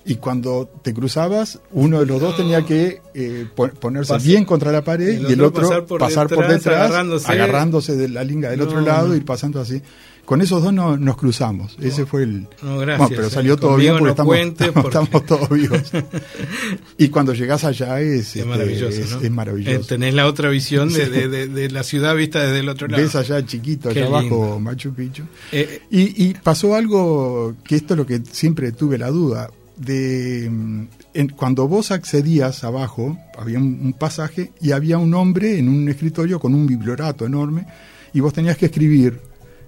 [0.05, 4.73] y cuando te cruzabas, uno de los dos tenía que eh, po- ponerse bien contra
[4.73, 7.31] la pared el y el otro pasar por pasar por detrás, agarrándose.
[7.31, 7.97] agarrándose.
[7.97, 9.81] de la linga del No, otro lado y pasando así.
[10.25, 11.77] Con esos dos no- nos cruzamos.
[11.81, 12.47] Ese fue el.
[12.63, 13.31] No, gracias, Bueno, pero eh.
[13.31, 15.83] salió todo bien porque estamos, estamos, porque- estamos todos vivos.
[16.99, 19.21] y cuando llegás allá es, Es este, maravilloso, es- ¿no?
[19.21, 19.77] es maravilloso.
[19.81, 21.11] Eh, tenés la otra visión de, Sí.
[21.11, 23.03] de- de- de la ciudad vista desde el otro lado.
[23.03, 24.61] Ves allá chiquito, Qué allá abajo.
[24.61, 25.25] Machu Picchu.
[25.53, 29.51] Eh, Y, y pasó algo que esto es lo que siempre tuve la duda.
[29.77, 30.83] De, mm,
[31.15, 35.89] en- cuando vos accedías abajo, había un, un pasaje y había un hombre en un
[35.89, 37.67] escritorio con un bibliorato enorme
[38.13, 39.19] y vos tenías que escribir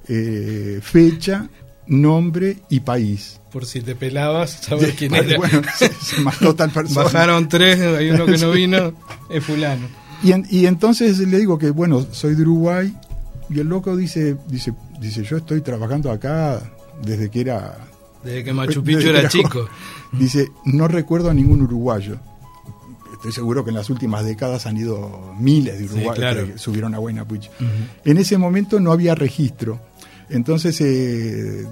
[0.08, 1.48] eh, fecha,
[1.86, 3.40] nombre y país.
[3.52, 5.36] por si te pelabas, sabes quién era.
[5.36, 7.04] bueno, se, se mató tal persona.
[7.04, 8.92] Bajaron tres, hay uno que no vino,
[9.30, 9.86] es fulano.
[10.22, 12.94] Y, en- y entonces le digo que, bueno, soy de Uruguay.
[13.50, 16.62] Y el loco dice, dice, dice, yo estoy trabajando acá
[17.04, 17.76] desde que era
[18.24, 19.68] Desde que Machu Picchu era era chico.
[20.12, 22.16] Dice, no recuerdo a ningún uruguayo.
[23.12, 26.46] Estoy seguro que en las últimas décadas han ido miles de Sí, uruguayos claro.
[26.46, 27.50] que subieron a Huayna Picchu.
[27.60, 27.68] Ujú.
[28.10, 29.80] En ese momento no había registro.
[30.32, 31.66] Entonces, eh,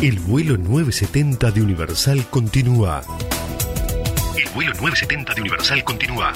[0.00, 3.02] El vuelo 970 de Universal continúa
[4.36, 6.32] El vuelo 970 de Universal continúa.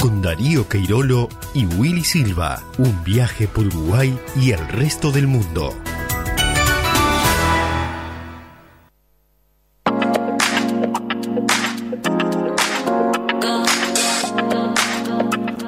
[0.00, 2.60] con Darío Queirolo y Willy Silva.
[2.78, 5.76] Un viaje por Uruguay y el resto del mundo.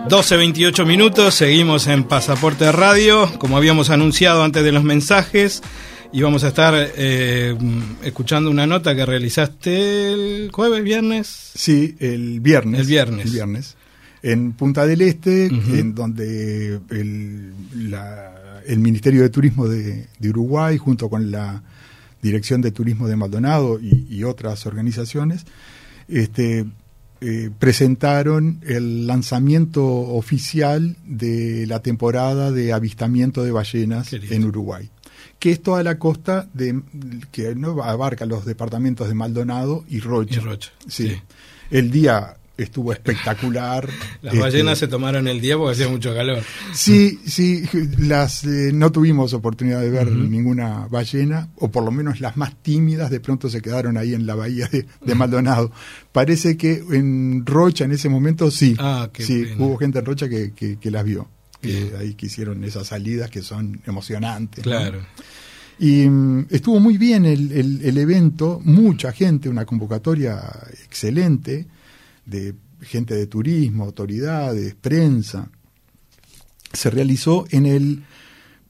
[0.08, 5.62] 12.28 minutos, seguimos en Pasaporte Radio, como habíamos anunciado antes de los mensajes,
[6.12, 7.56] y vamos a estar eh,
[8.02, 11.26] escuchando una nota que realizaste el jueves, viernes.
[11.54, 12.80] Sí, el viernes.
[12.80, 13.26] El viernes.
[13.26, 13.76] El viernes.
[14.22, 17.52] En Punta del Este, en donde el,
[17.90, 18.34] la-
[18.66, 21.62] el Ministerio de Turismo de, de Uruguay, junto con la
[22.20, 25.46] Dirección de Turismo de Maldonado y, y otras organizaciones,
[26.08, 26.64] este,
[27.20, 34.90] eh, presentaron el lanzamiento oficial de la temporada de avistamiento de ballenas en Uruguay
[35.38, 36.80] que es toda la costa de
[37.32, 40.40] que no abarca los departamentos de Maldonado y Rocha.
[40.40, 41.08] Y Rocha, Sí.
[41.08, 41.16] sí.
[41.70, 43.88] El día estuvo espectacular.
[44.22, 46.42] Las Este, ballenas se tomaron el día porque hacía mucho calor.
[46.72, 47.62] Sí, sí,
[47.98, 52.56] las eh, no tuvimos oportunidad de ver ninguna ballena, o por lo menos las más
[52.60, 55.70] tímidas de pronto se quedaron ahí en la bahía de, de Maldonado.
[56.10, 59.64] Parece que en Rocha en ese momento sí, Ah, sí, pena.
[59.64, 61.28] hubo gente en Rocha que, que- que las vio,
[61.60, 64.64] que ahí que hicieron esas salidas que son emocionantes.
[64.64, 64.70] ¿no?
[64.70, 65.00] Claro.
[65.78, 70.40] Y mm, estuvo muy bien el, el- el evento, mucha gente, una convocatoria
[70.84, 71.66] excelente
[72.26, 75.50] de gente de turismo, autoridades, prensa.
[76.72, 78.02] Se realizó en el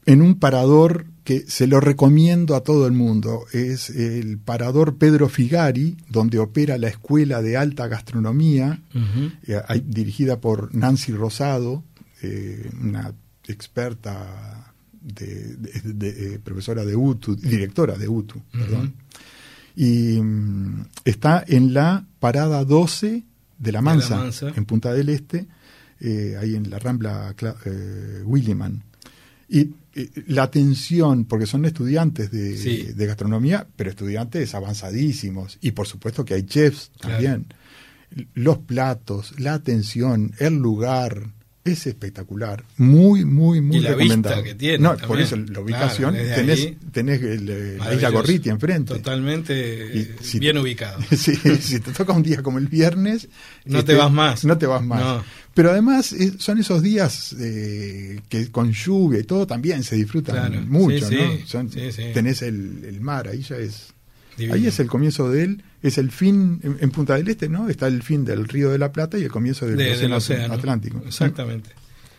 [0.05, 3.45] en un parador que se lo recomiendo a todo el mundo.
[3.53, 8.81] Es el parador Pedro Figari, donde opera la Escuela de Alta Gastronomía,
[9.45, 11.83] eh, dirigida por Nancy Rosado,
[12.21, 13.13] eh, una
[13.47, 18.93] experta de, de- de- eh, profesora de UTU, directora de UTU, perdón.
[19.75, 23.23] Y mm, está en la parada 12
[23.57, 24.51] de La Mansa, Mansa.
[24.55, 25.47] en Punta del Este,
[25.99, 28.83] eh, ahí en la Rambla Cla- eh, Williman.
[29.47, 32.83] Y eh, la atención, porque son estudiantes de, Sí.
[32.93, 35.57] de gastronomía, pero estudiantes avanzadísimos.
[35.61, 37.15] Y por supuesto que hay chefs Claro.
[37.15, 37.45] también.
[38.33, 41.29] los platos, la atención, el lugar,
[41.71, 44.35] es espectacular, muy, muy, muy Y la recomendado.
[44.35, 45.07] vista que tiene No, también.
[45.07, 48.09] por eso la ubicación, Claro, tenés, ahí, tenés el, eh, la isla.
[48.09, 48.93] Gorriti enfrente.
[48.95, 49.53] Totalmente
[49.93, 50.99] Y eh, si- bien ubicado.
[51.15, 53.27] Si te toca un día como el viernes,
[53.65, 54.45] No este, te vas más.
[54.45, 54.99] No te vas más.
[55.01, 55.23] No.
[55.53, 60.35] Pero además eh, son esos días eh, que con lluvia y todo también se disfrutan
[60.51, 61.47] Claro, mucho, sí, ¿no?
[61.47, 62.03] Son- sí, sí.
[62.13, 63.87] Tenés el, el mar, ahí ya es.
[64.37, 64.55] Divino.
[64.55, 67.69] Ahí es el comienzo de él, es el fin, en, en Punta del Este, ¿no?
[67.69, 70.17] Está el fin del Río de la Plata y el comienzo del, De- del océano,
[70.17, 70.53] océano.
[70.53, 71.01] Atlántico.
[71.05, 71.69] Exactamente.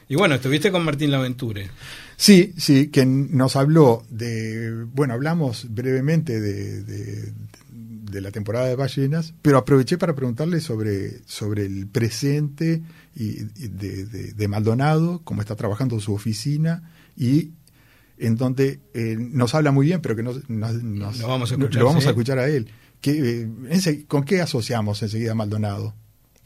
[0.08, 1.68] Y bueno, estuviste con Martín Laventure.
[2.16, 7.32] Sí, sí, que nos habló de, bueno, hablamos brevemente de, de-
[7.70, 12.82] de la temporada de ballenas, pero aproveché para preguntarle sobre, sobre el presente
[13.14, 17.50] y, y de, de- de Maldonado, cómo está trabajando su oficina y
[18.18, 21.54] en donde eh, nos habla muy bien, pero que nos, nos- nos- Lo vamos a
[21.54, 22.08] escuchar, lo vamos sí.
[22.08, 22.68] a escuchar a él.
[23.00, 25.94] Que, eh, ¿Con qué asociamos enseguida a Maldonado?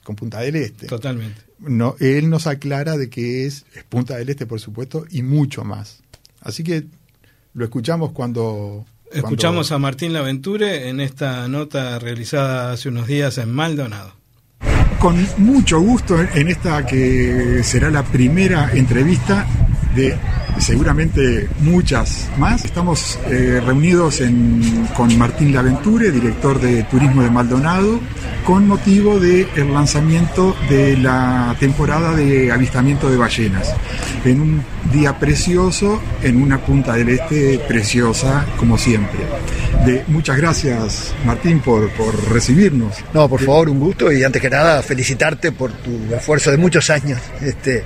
[0.02, 0.86] Con Punta del Este.
[0.86, 1.40] Totalmente.
[1.58, 5.64] No, él nos aclara de que es, es Punta del Este, por supuesto, y mucho
[5.64, 6.02] más.
[6.40, 6.86] Así que
[7.54, 8.84] lo escuchamos cuando...
[9.10, 14.12] Escuchamos a Martín Laventure en esta nota realizada hace unos días en Maldonado.
[14.98, 19.46] Con mucho gusto en esta que será la primera entrevista
[19.94, 20.16] de
[20.58, 22.64] seguramente muchas más.
[22.64, 24.22] Estamos eh, reunidos
[24.96, 28.00] con Martín Laventure, director de Turismo de Maldonado,
[28.44, 33.74] con motivo del lanzamiento de la temporada de avistamiento de ballenas.
[34.24, 39.20] En un día precioso, en una punta del este preciosa, como siempre.
[39.84, 42.96] De, muchas gracias, Martín, por, por recibirnos.
[43.12, 46.88] No, por favor, un gusto y antes que nada felicitarte por tu esfuerzo de muchos
[46.90, 47.84] años este,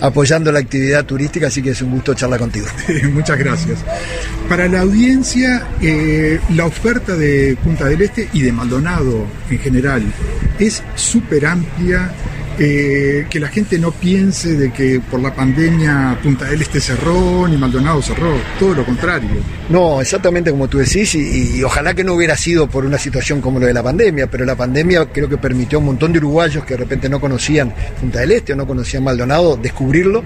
[0.00, 2.66] apoyando la actividad turística, así que es un gusto charlar contigo.
[3.12, 3.78] Muchas gracias.
[4.48, 10.02] Para la audiencia, eh, la oferta de Punta del Este y de Maldonado en general
[10.58, 12.12] es súper amplia.
[12.58, 17.48] Eh, que la gente no piense de que por la pandemia Punta del Este cerró
[17.48, 19.28] ni Maldonado cerró, todo lo contrario.
[19.68, 23.58] No, exactamente como tú decís, y, ojalá que no hubiera sido por una situación como
[23.58, 26.64] lo de la pandemia, pero la pandemia creo que permitió a un montón de uruguayos
[26.64, 30.22] que de repente no conocían Punta del Este o no conocían Maldonado descubrirlo,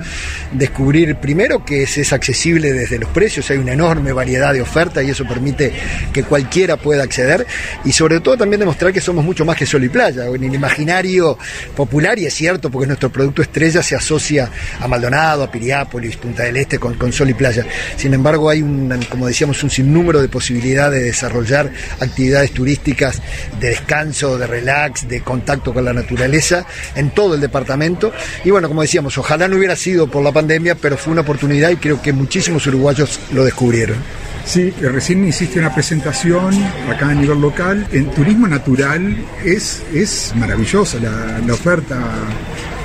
[0.53, 5.05] descubrir primero que es, es accesible desde los precios, hay una enorme variedad de ofertas
[5.05, 5.73] y eso permite
[6.13, 7.47] que cualquiera pueda acceder,
[7.85, 10.55] y sobre todo también demostrar que somos mucho más que sol y playa, en el
[10.55, 11.39] imaginario
[11.75, 14.51] popular, y es cierto porque nuestro producto estrella se asocia
[14.81, 17.65] a Maldonado, a Piriápolis, Punta del Este con, con sol y playa.
[17.97, 23.23] Sin embargo, hay un, como decíamos, un sinnúmero de posibilidades de desarrollar actividades turísticas
[23.61, 28.13] de descanso, de relax, de contacto con la naturaleza en todo el departamento.
[28.45, 31.71] Y bueno, como decíamos, ojalá no hubiera sido por la pandemia, pero fue una oportunidad
[31.71, 33.97] y creo que muchísimos uruguayos lo descubrieron.
[34.49, 36.55] Sí, eh, recién hiciste una presentación
[36.91, 37.87] acá a nivel local.
[37.93, 41.99] En turismo natural es, es maravillosa la, la oferta,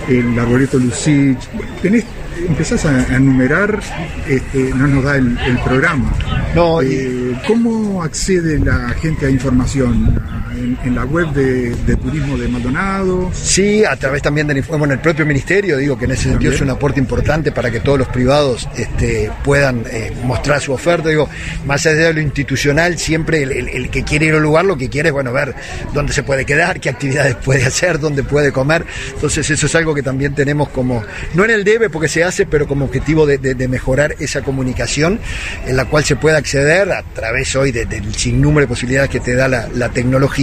[0.09, 0.77] el arboreto.
[0.77, 2.03] Bueno, tenés,
[2.49, 3.79] empezás a, enumerar,
[4.27, 6.13] este, no nos da el, el programa.
[6.53, 10.19] No, Eh, ¿Cómo accede la gente a información?
[10.55, 13.31] ¿En, en la web de, de Turismo de Maldonado?
[13.33, 16.61] Sí, a través también del bueno, el propio ministerio, digo que en ese sentido es
[16.61, 21.09] un aporte importante para que todos los privados este, puedan eh, mostrar su oferta.
[21.09, 21.27] Digo,
[21.65, 24.65] más allá de lo institucional, siempre el, el- el que quiere ir a un lugar
[24.65, 25.55] lo que quiere es bueno ver
[25.93, 28.85] dónde se puede quedar, qué actividades puede hacer, dónde puede comer.
[29.15, 32.45] Entonces eso es algo que también tenemos como, no en el debe porque se hace,
[32.45, 35.19] pero como objetivo de, de- de mejorar esa comunicación
[35.67, 39.19] en la cual se puede acceder a través hoy de- del sinnúmero de posibilidades que
[39.19, 40.42] te da la, la tecnología,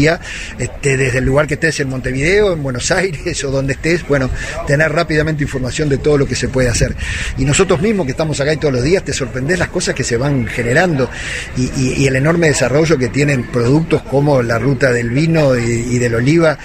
[0.58, 4.30] este, desde el lugar que estés en Montevideo, en Buenos Aires o donde estés, bueno,
[4.66, 6.94] tener rápidamente información de todo lo que se puede hacer.
[7.36, 10.04] Y nosotros mismos que estamos acá y todos los días, te sorprendés las cosas que
[10.04, 11.10] se van generando
[11.56, 16.14] y, el enorme desarrollo que tienen productos como la ruta del vino y, y del
[16.14, 16.58] oliva,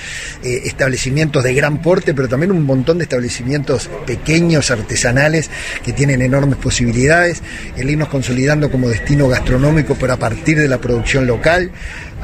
[0.43, 5.50] eh, establecimientos de gran porte, pero también un montón de establecimientos pequeños, artesanales,
[5.84, 7.41] que tienen enormes posibilidades,
[7.78, 11.71] el irnos consolidando como destino gastronómico, pero a partir de la producción local.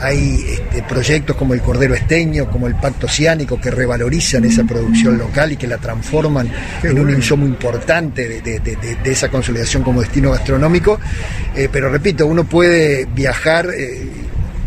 [0.02, 5.18] Hay este, proyectos como el Cordero Esteño, como el Pacto Oceánico, que revalorizan esa producción
[5.18, 6.50] local y que la transforman
[6.84, 11.00] en un insumo importante de, de- de- de- de esa consolidación como destino gastronómico.
[11.56, 13.68] Eh, pero repito, uno puede viajar.
[13.76, 14.10] eh,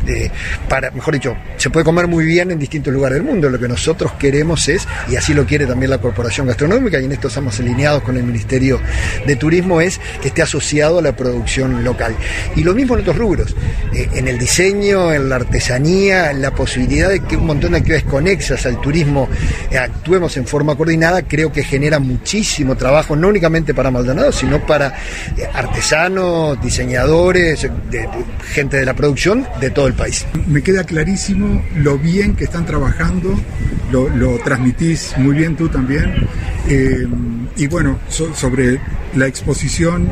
[0.06, 0.30] eh,
[0.68, 3.48] para, mejor dicho, se puede comer muy bien en distintos lugares del mundo.
[3.48, 7.12] Lo que nosotros queremos es, y así lo quiere también la Corporación Gastronómica, y en
[7.12, 8.80] esto estamos alineados con el Ministerio
[9.26, 12.14] de Turismo, es que esté asociado a la producción local.
[12.56, 13.56] Y lo mismo en otros rubros,
[13.94, 17.78] eh, en el diseño, en la artesanía, en la posibilidad de que un montón de
[17.78, 19.28] actividades conexas al turismo
[19.70, 24.64] eh, actuemos en forma coordinada, creo que genera muchísimo trabajo, no únicamente para Maldonado, sino
[24.66, 24.94] para
[25.52, 27.68] artesanos, diseñadores,
[28.52, 30.26] gente de la producción de todo el el país.
[30.46, 33.38] Me queda clarísimo lo bien que están trabajando,
[33.92, 36.26] lo, lo transmitís muy bien tú también.
[36.68, 37.06] Eh,
[37.56, 38.80] y bueno, so- sobre
[39.14, 40.08] la exposición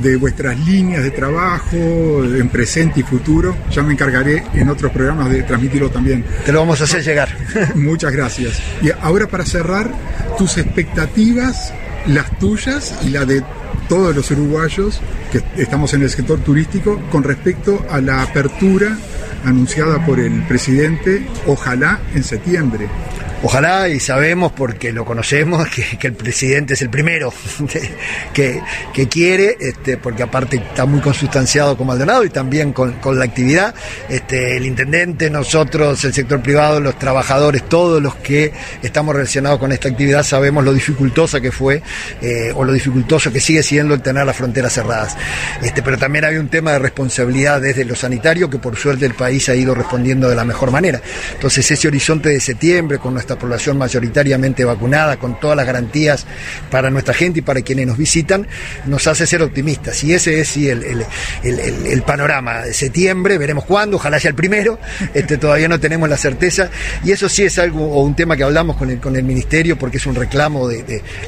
[0.00, 1.76] de vuestras líneas de trabajo
[2.24, 6.24] en presente y futuro, ya me encargaré en otros programas de transmitirlo también.
[6.46, 7.28] Te lo vamos a hacer llegar.
[7.74, 8.60] Muchas gracias.
[8.82, 9.90] Y ahora para cerrar,
[10.38, 11.72] tus expectativas,
[12.06, 13.42] las tuyas y la de
[13.88, 15.00] todos los uruguayos
[15.32, 18.96] que estamos en el sector turístico con respecto a la apertura
[19.44, 22.88] anunciada por el presidente, ojalá en septiembre.
[23.42, 27.32] Ojalá y sabemos, porque lo conocemos, que, que el presidente es el primero
[28.32, 28.60] que,
[28.92, 33.24] que quiere, este, porque aparte está muy consustanciado con Maldonado y también con, con la
[33.24, 33.74] actividad.
[34.08, 39.72] Este, el intendente, nosotros, el sector privado, los trabajadores, todos los que estamos relacionados con
[39.72, 41.82] esta actividad sabemos lo dificultosa que fue
[42.20, 45.16] eh, o lo dificultoso que sigue siendo el tener las fronteras cerradas.
[45.62, 49.14] Este, pero también había un tema de responsabilidad desde lo sanitario que por suerte el
[49.14, 51.00] país ha ido respondiendo de la mejor manera.
[51.32, 56.26] Entonces ese horizonte de septiembre con nuestra población mayoritariamente vacunada, con todas las garantías
[56.70, 58.46] para nuestra gente y para quienes nos visitan,
[58.86, 60.02] nos hace ser optimistas.
[60.04, 61.04] Y ese es sí, el, el-
[61.42, 64.78] el- panorama de septiembre, veremos cuándo, ojalá sea el primero,
[65.14, 66.68] este, todavía no tenemos la certeza.
[67.04, 69.78] Y eso sí es algo o un tema que hablamos con el, con el Ministerio
[69.78, 70.68] porque es un reclamo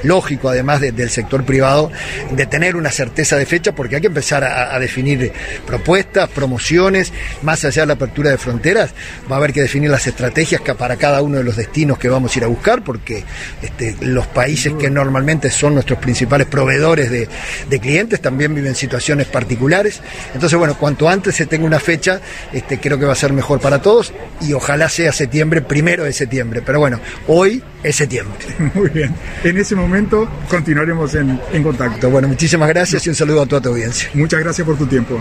[0.02, 1.90] lógico, además de- del sector privado,
[2.30, 5.32] de tener una certeza de fecha porque hay que empezar a, a definir
[5.66, 8.90] propuestas, promociones, más allá de la apertura de fronteras,
[9.30, 12.34] va a haber que definir las estrategias para cada uno de los destinos que vamos
[12.34, 13.24] a ir a buscar porque
[13.62, 17.28] este, los países que normalmente son nuestros principales proveedores de,
[17.68, 20.00] de clientes también viven situaciones particulares.
[20.34, 22.20] Entonces, bueno, cuanto antes se tenga una fecha,
[22.52, 26.12] este, creo que va a ser mejor para todos y ojalá sea septiembre, primero de
[26.12, 26.62] septiembre.
[26.64, 28.36] Pero bueno, hoy es septiembre.
[28.74, 29.14] Muy bien.
[29.44, 32.10] En ese momento continuaremos en, en contacto.
[32.10, 34.08] Bueno, muchísimas gracias y un saludo a toda tu audiencia.
[34.14, 35.18] Muchas gracias por tu tiempo.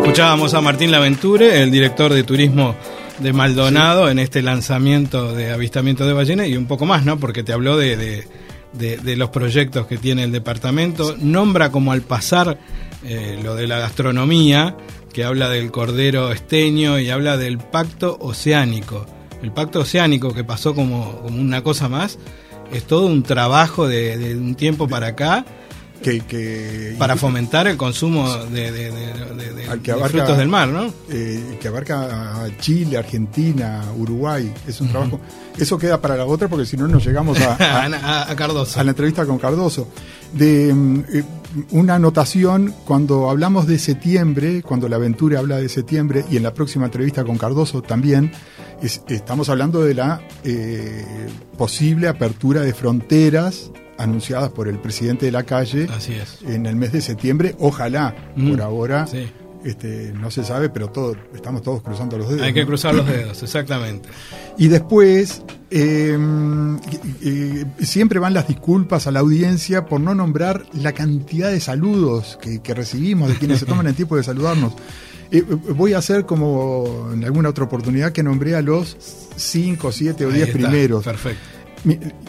[0.00, 2.74] Escuchábamos a Martín Laventure, el director de turismo
[3.18, 7.18] de Maldonado, en este lanzamiento de avistamiento de ballenas y un poco más, ¿no?
[7.18, 8.28] Porque te habló de, de-
[8.74, 11.16] de- de los proyectos que tiene el departamento.
[11.18, 12.58] Nombra como al pasar
[13.04, 14.76] eh, lo de la gastronomía,
[15.14, 19.06] que habla del cordero esteño y habla del pacto oceánico.
[19.42, 22.18] El pacto oceánico que pasó como, como una cosa más,
[22.70, 25.46] es todo un trabajo de, de un tiempo para acá
[26.02, 30.92] Que, que- para fomentar el consumo de, de- abarca- frutos del mar, ¿no?
[31.10, 34.52] eh, que abarca a Chile, Argentina, Uruguay.
[34.68, 35.18] Es un trabajo.
[35.58, 38.78] Eso queda para la otra porque si no, no llegamos a, a- a, a Cardoso.
[38.78, 39.88] a la entrevista con Cardoso.
[40.32, 41.24] De mm, eh,
[41.70, 46.52] una anotación, cuando hablamos de septiembre, cuando la aventura habla de septiembre, y en la
[46.52, 48.30] próxima entrevista con Cardoso también,
[48.82, 51.04] es- estamos hablando de la eh,
[51.56, 56.38] posible apertura de fronteras anunciadas por el presidente de la calle Así es.
[56.42, 57.54] en el mes de septiembre.
[57.58, 59.26] Ojalá, Mm, por ahora, sí.
[59.64, 62.42] este, no se sabe, pero todo, estamos todos cruzando los dedos.
[62.42, 62.66] Hay que ¿no?
[62.66, 64.08] cruzar los dedos, exactamente.
[64.58, 66.16] Y después, eh,
[67.22, 72.38] eh, siempre van las disculpas a la audiencia por no nombrar la cantidad de saludos
[72.40, 74.74] que, que recibimos de quienes se toman el tiempo de saludarnos.
[75.30, 75.42] Eh, eh,
[75.74, 78.96] voy a hacer como en alguna otra oportunidad que nombré a los
[79.36, 81.04] 5, 7 o Ahí 10 está, primeros.
[81.04, 81.40] Perfecto.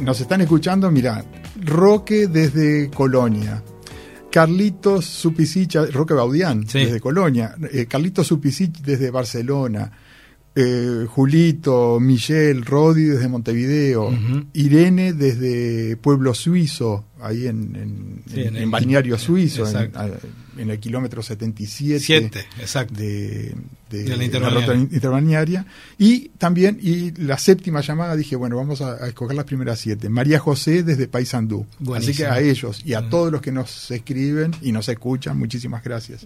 [0.02, 1.24] Nos están escuchando, mira,
[1.64, 3.64] Roque desde Colonia,
[4.32, 6.80] Carlitos Supicic, Roque Baudián Sí.
[6.86, 9.92] desde Colonia, eh, Carlitos Supicic desde Barcelona,
[10.60, 14.12] eh, Julito, Michelle, Rodi desde Montevideo.
[14.54, 19.66] Irene desde Pueblo Suizo, ahí en, en- Sí, en- en el- en Balneario Suizo,
[20.58, 22.96] en, el kilómetro 77 Siete, exacto.
[22.96, 23.54] de,
[23.92, 24.74] de De la la interbalnearia.
[24.76, 25.66] ruta interbalnearia.
[26.00, 30.10] Y también, y la séptima llamada, dije, bueno, vamos a, a escoger las primeras siete.
[30.10, 31.68] María José desde Paysandú.
[31.96, 33.10] Así que a ellos y a Mm.
[33.12, 36.26] todos los que nos escriben y nos escuchan, muchísimas gracias.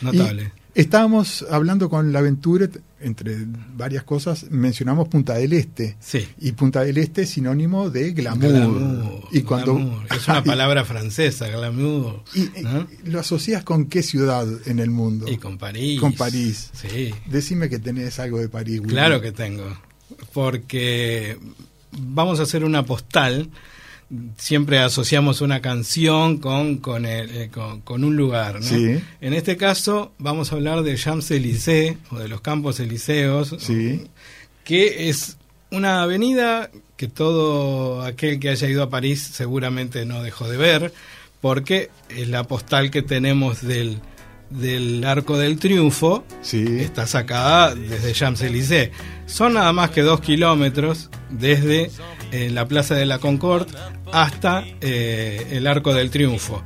[0.00, 0.50] Notable.
[0.74, 2.68] Y estábamos hablando con la aventura,
[3.00, 3.36] entre
[3.76, 5.96] varias cosas, mencionamos Punta del Este.
[6.00, 6.26] Sí.
[6.40, 8.48] Y Punta del Este es sinónimo de glamour.
[8.52, 10.06] Glamour, y cuando glamour.
[10.14, 12.22] Es una palabra francesa, glamour.
[12.34, 12.86] y, y- ¿no?
[13.04, 15.26] ¿Lo asocias con qué ciudad en el mundo?
[15.28, 15.98] Y con París.
[16.00, 16.70] Con París.
[16.74, 17.14] Sí.
[17.26, 18.80] Decime que tenés algo de París.
[18.86, 19.64] Claro que tengo.
[20.32, 21.38] Porque
[21.92, 23.50] vamos a hacer una postal.
[24.38, 28.56] Siempre asociamos una canción con, con, el- eh, con, con un lugar.
[28.56, 28.62] ¿no?
[28.62, 28.98] Sí.
[29.20, 33.54] En este caso, vamos a hablar de Champs-Élysées o de los Campos Elíseos.
[33.58, 34.06] Sí.
[34.64, 35.36] que es
[35.70, 40.92] una avenida que todo aquel que haya ido a París seguramente no dejó de ver,
[41.40, 43.98] porque es la postal que tenemos del,
[44.50, 46.64] del Arco del Triunfo, Sí.
[46.80, 48.90] está sacada desde Champs-Élysées.
[49.26, 51.90] Son nada más que dos kilómetros, desde
[52.32, 53.72] eh, la Plaza de la Concorde
[54.12, 56.62] hasta eh, el Arco del Triunfo.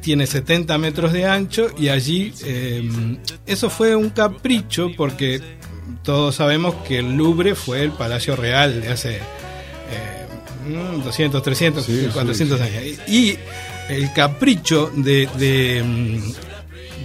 [0.00, 2.82] Tiene 70 metros de ancho y allí eh,
[3.46, 5.40] eso fue un capricho porque
[6.02, 10.26] todos sabemos que el Louvre fue el Palacio Real de hace eh,
[10.66, 12.98] mm, 200, 300, Sí, 400 sí, años.
[13.08, 13.36] Y
[13.88, 16.32] el capricho de, de, mm,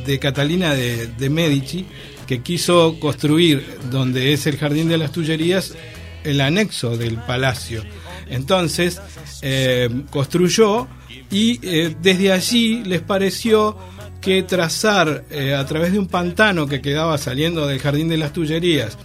[0.08, 1.86] de Catalina de, Medici,
[2.26, 5.76] que quiso construir donde es el Jardín de las Tullerías,
[6.24, 7.84] el anexo del palacio.
[8.30, 9.01] Entonces,
[9.41, 10.88] eh, construyó
[11.30, 13.78] y eh, desde allí les pareció
[14.22, 18.32] que trazar eh, a través de un pantano que quedaba saliendo del Jardín de las
[18.32, 18.97] Tullerías,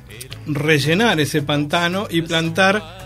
[0.46, 2.98] rellenar ese pantano y plantar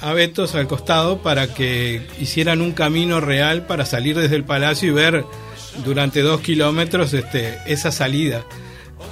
[0.00, 4.92] abetos al costado para que hicieran un camino real para salir desde el palacio y
[4.92, 5.26] ver
[5.84, 8.44] durante dos kilómetros este, esa salida.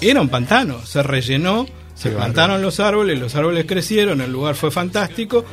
[0.01, 4.55] Era un pantano, se rellenó, se Qué plantaron los árboles, los árboles crecieron, el lugar
[4.55, 5.45] fue fantástico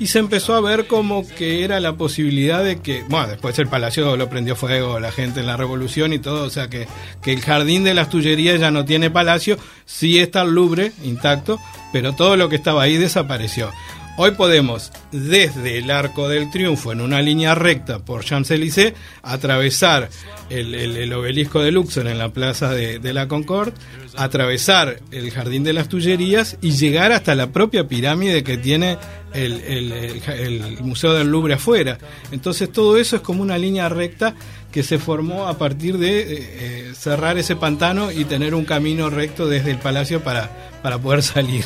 [0.00, 3.68] y se empezó a ver como que era la posibilidad de que, bueno, después el
[3.68, 6.88] palacio lo prendió fuego, la gente en la revolución y todo, o sea que,
[7.20, 11.60] que el jardín de las Tullerías ya no tiene palacio, sí está el Louvre intacto,
[11.92, 13.70] pero todo lo que estaba ahí desapareció.
[14.16, 18.92] Hoy podemos, desde el Arco del Triunfo, en una línea recta por Champs-Élysées,
[19.22, 20.10] atravesar
[20.50, 23.72] el, el- el obelisco de Luxor en la plaza de, de la Concorde,
[24.16, 28.98] atravesar el Jardín de las Tullerías y llegar hasta la propia pirámide que tiene
[29.32, 31.96] el- el Museo del Louvre afuera.
[32.30, 34.34] Entonces todo eso es como una línea recta
[34.72, 39.10] que se formó a partir de eh, eh, cerrar ese pantano y tener un camino
[39.10, 41.64] recto desde el palacio para, para poder salir.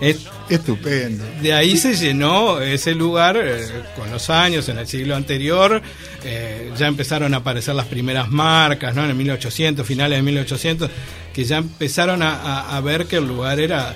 [0.00, 1.24] Es- Estupendo.
[1.40, 3.64] de ahí se llenó ese lugar eh,
[3.96, 5.80] con los años, en el siglo anterior,
[6.24, 9.04] eh, ya empezaron a aparecer las primeras marcas, ¿no?
[9.04, 10.90] En el 1800, finales de 1800,
[11.32, 13.94] que ya empezaron a, a- a ver que el lugar era,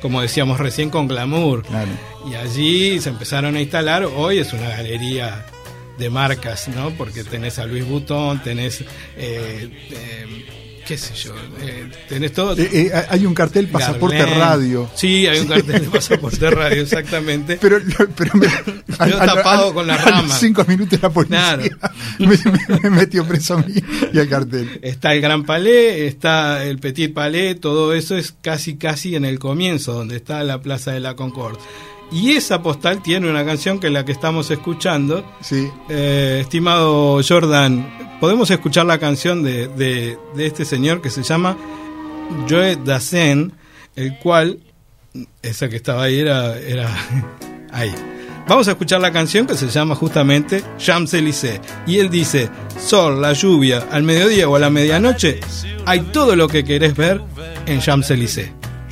[0.00, 1.64] como decíamos recién, con glamour.
[1.64, 1.90] Claro.
[2.30, 5.44] Y allí se empezaron a instalar, hoy es una galería
[5.98, 6.90] de marcas, ¿no?
[6.90, 8.80] Porque tenés a Luis Vuitton, tenés,
[9.16, 10.46] eh, eh,
[10.86, 12.56] qué sé yo, eh, tenés todo...
[13.10, 14.90] Hay un cartel pasaporte radio.
[14.94, 17.58] Sí, hay un cartel de pasaporte radio, exactamente.
[17.60, 17.78] Pero,
[18.16, 18.46] pero me,
[19.10, 20.34] Yo tapado con la rama.
[20.34, 21.92] cinco minutos la policía Claro.
[22.18, 23.74] me- me metió preso a mí
[24.12, 24.78] y al cartel.
[24.82, 29.38] Está el Gran Palais, está el Petit Palais, todo eso es casi casi en el
[29.38, 31.58] comienzo, donde está la Plaza de la Concorde.
[32.12, 35.24] Y esa postal tiene una canción que es la que estamos escuchando.
[35.40, 35.68] Sí.
[35.88, 41.56] Eh, estimado Jordan, podemos escuchar la canción de, de- de este señor que se llama
[42.48, 43.52] Joe Dassin,
[43.96, 44.58] el cual,
[45.42, 46.88] esa que estaba ahí era, era
[47.72, 47.92] ahí.
[48.48, 51.60] Vamos a escuchar la canción que se llama justamente Champs-Élysées.
[51.86, 52.50] Y él dice,
[52.84, 55.38] sol, la lluvia, al mediodía o a la medianoche,
[55.86, 57.20] hay todo lo que querés ver
[57.66, 58.50] en Champs-Élysées.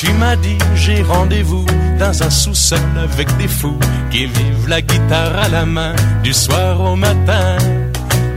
[0.00, 1.66] Tu m'as dit j'ai rendez-vous
[1.98, 3.78] dans un sous-sol avec des fous
[4.10, 5.94] qui vivent la guitare à la main
[6.24, 7.58] du soir au matin.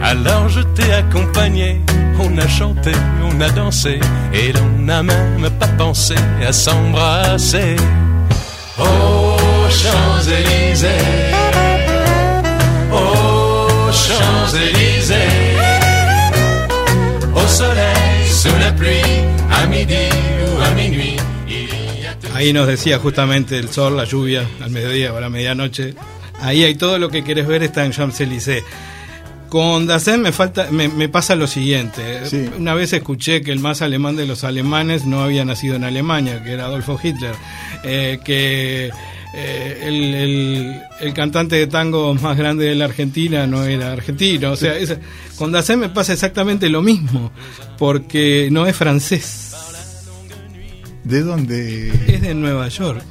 [0.02, 1.80] Alors je t'ai accompagné,
[2.20, 2.92] on a chanté,
[3.24, 4.02] on a dansé
[4.34, 7.78] et l'on n'a même pas pensé à s'embrasser.
[8.78, 10.90] Aux Champs-Élysées,
[12.92, 15.16] aux Champs-Élysées,
[17.34, 20.10] au soleil, sous la pluie, à midi
[20.46, 21.23] ou à minuit.
[22.34, 25.94] Ahí nos decía justamente el sol, la lluvia, al mediodía o a la medianoche.
[26.42, 28.64] Ahí hay todo lo que querés ver está en Champs-Élysées.
[29.50, 32.26] Con Dasein me falta, me, me pasa lo siguiente.
[32.26, 32.50] Sí.
[32.58, 36.44] Una vez escuché que el más alemán de los alemanes no había nacido en Alemania,
[36.44, 37.36] que era Adolfo Hitler,
[37.84, 38.90] Eh, que
[39.36, 44.52] eh, el, el- el cantante de tango más grande de la Argentina no era argentino.
[44.52, 44.98] O sea, es-
[45.38, 47.32] con Dasein me pasa exactamente lo mismo,
[47.78, 49.43] porque no es francés,
[51.04, 51.90] ¿De dónde?
[52.08, 53.04] es de Nueva York.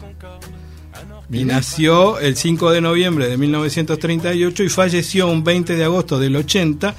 [1.31, 6.37] Y nació el 5 de noviembre de 1938 y falleció un 20 de agosto del
[6.37, 6.95] 80,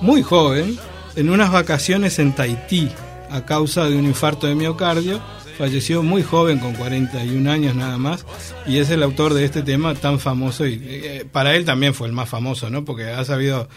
[0.00, 0.78] muy joven,
[1.16, 2.88] en unas vacaciones en Tahití
[3.30, 5.20] a causa de un infarto de miocardio.
[5.58, 8.24] Falleció muy joven, con 41 años nada más,
[8.66, 10.66] y es el autor de este tema tan famoso.
[10.66, 12.86] Y eh, para él también fue el más famoso, ¿no?
[12.86, 13.68] Porque ha sabido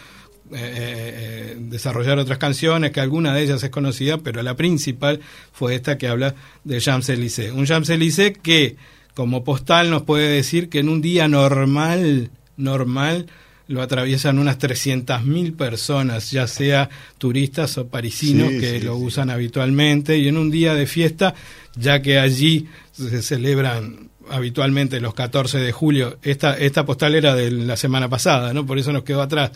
[0.52, 5.20] eh, eh, desarrollar otras canciones, que alguna de ellas es conocida, pero la principal
[5.52, 6.34] fue esta que habla
[6.64, 7.52] de Champs-Élysées.
[7.52, 8.76] Un Champs-Élysées que,
[9.14, 13.26] como postal, nos puede decir que en un día normal, normal,
[13.66, 19.04] lo atraviesan unas 300.000 personas, ya sea turistas o parisinos Sí, que sí, lo sí.
[19.04, 21.34] usan habitualmente, y en un día de fiesta,
[21.74, 27.50] ya que allí se celebran habitualmente los 14 de julio, esta, esta postal era de
[27.50, 28.66] la semana pasada, ¿no?
[28.66, 29.52] Por eso nos quedó atrás,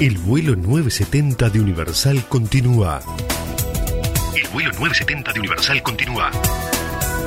[0.00, 3.00] El vuelo 970 de Universal continúa.
[4.32, 6.30] El vuelo 970 de Universal continúa.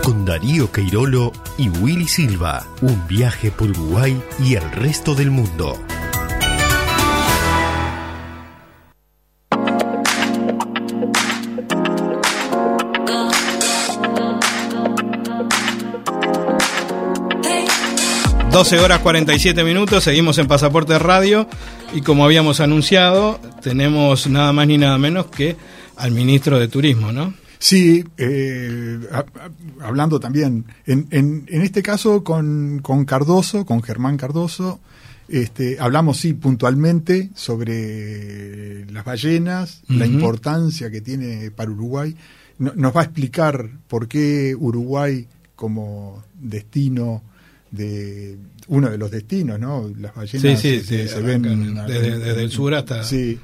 [0.01, 2.65] Con Darío Queirolo y Willy Silva.
[2.80, 5.78] Un viaje por Uruguay y el resto del mundo.
[18.52, 21.47] 12 horas 47 minutos, seguimos en Pasaporte Radio
[21.93, 25.56] y como habíamos anunciado, tenemos nada más ni nada menos que
[25.95, 27.34] al ministro de Turismo, ¿no?
[27.60, 33.82] Sí, eh, a- a- hablando también, en, en, en este caso con, con Cardoso, con
[33.82, 34.80] Germán Cardoso,
[35.30, 42.16] este, hablamos sí puntualmente sobre las ballenas, la importancia que tiene para Uruguay.
[42.60, 47.24] No- nos va a explicar por qué Uruguay como destino
[47.72, 49.89] de uno de los destinos, ¿no?
[49.97, 51.41] Las ballenas Sí, sí, sí, se ven
[51.88, 53.01] desde, desde el sur hasta,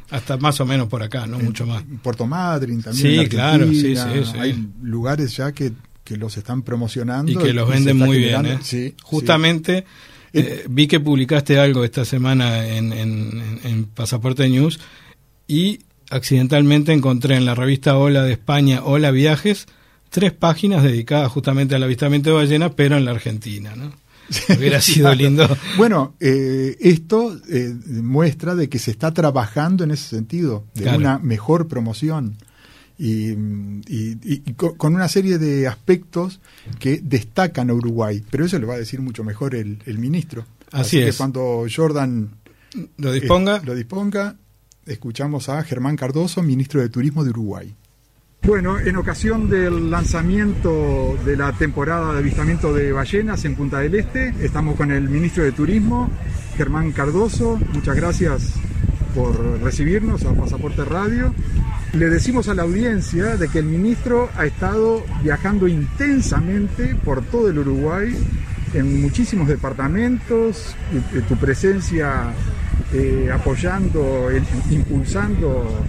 [0.10, 1.84] hasta más o menos por acá, no mucho más.
[2.04, 3.22] Puerto Madryn también.
[3.24, 4.38] Sí, claro, sí, sí, sí.
[4.38, 5.72] Hay lugares ya que,
[6.04, 7.32] que los están promocionando.
[7.32, 8.60] Y que los venden muy bien, ¿eh?
[8.62, 9.86] Sí, Justamente
[10.34, 10.40] sí.
[10.40, 14.80] eh, vi que publicaste algo esta semana en- en- en Pasaporte News
[15.48, 19.68] y accidentalmente encontré en la revista Hola de España, Hola Viajes,
[20.10, 23.92] tres páginas dedicadas justamente al avistamiento de ballenas, pero en la Argentina, ¿no?
[24.58, 25.48] Hubiera sido lindo.
[25.78, 30.98] Bueno, eh, esto eh, muestra de que se está trabajando en ese sentido, de Claro.
[31.00, 32.36] una mejor promoción
[32.98, 36.40] y, y- y- y co- con una serie de aspectos
[36.80, 40.46] que destacan a Uruguay, pero eso lo va a decir mucho mejor el, el ministro.
[40.72, 41.16] Así que es.
[41.18, 42.32] cuando Jordan
[42.98, 43.58] Lo disponga.
[43.58, 44.36] eh, lo disponga,
[44.86, 47.74] escuchamos a Germán Cardoso, ministro de Turismo de Uruguay.
[48.48, 53.96] Bueno, en ocasión del lanzamiento de la temporada de avistamiento de ballenas en Punta del
[53.96, 56.10] Este, estamos con el ministro de Turismo,
[56.56, 57.60] Germán Cardoso.
[57.74, 58.54] Muchas gracias
[59.14, 61.34] por recibirnos a Pasaporte Radio.
[61.92, 67.50] Le decimos a la audiencia de que el ministro ha estado viajando intensamente por todo
[67.50, 68.16] el Uruguay,
[68.74, 70.74] en muchísimos departamentos,
[71.28, 72.32] tu presencia
[72.94, 74.30] eh, apoyando,
[74.72, 75.84] impulsando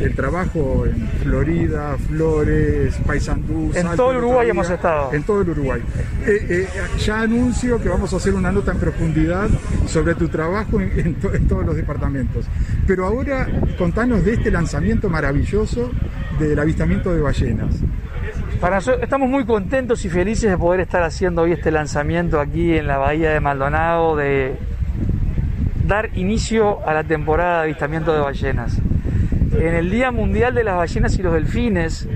[0.00, 3.70] el trabajo en Florida, Flores, Paysandú.
[3.74, 5.12] En todo el Uruguay hemos estado.
[5.12, 5.80] En todo el Uruguay.
[6.26, 6.68] Eh, eh,
[6.98, 9.48] ya anuncio que vamos a hacer una nota en profundidad
[9.86, 12.46] sobre tu trabajo en, en to- en todos los departamentos.
[12.86, 13.46] Pero ahora
[13.78, 15.90] contanos de este lanzamiento maravilloso
[16.38, 17.74] del avistamiento de ballenas.
[18.60, 22.76] Para nosotros, estamos muy contentos y felices de poder estar haciendo hoy este lanzamiento aquí
[22.76, 24.56] en la Bahía de Maldonado, de
[25.86, 28.78] dar inicio a la temporada de avistamiento de ballenas.
[29.58, 32.08] En el Día Mundial de las Ballenas y los Delfines,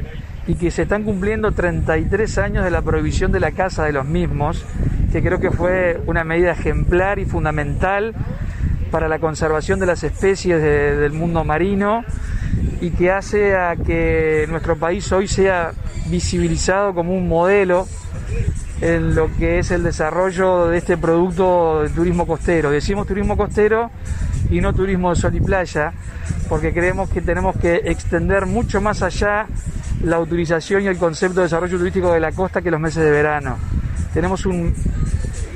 [0.46, 4.06] y que se están cumpliendo 33 años de la prohibición de la caza de los
[4.06, 4.64] mismos,
[5.12, 8.14] que creo que fue una medida ejemplar y fundamental
[8.90, 12.04] para la conservación de las especies de- del mundo marino
[12.80, 15.72] y que hace a que nuestro país hoy sea
[16.06, 17.86] visibilizado como un modelo
[18.80, 22.70] en lo que es el desarrollo de este producto de turismo costero.
[22.70, 23.90] Decimos turismo costero
[24.50, 25.92] y no turismo de sol y playa,
[26.48, 29.46] porque creemos que tenemos que extender mucho más allá
[30.04, 33.10] la utilización y el concepto de desarrollo turístico de la costa que los meses de
[33.10, 33.56] verano.
[34.14, 34.72] Tenemos un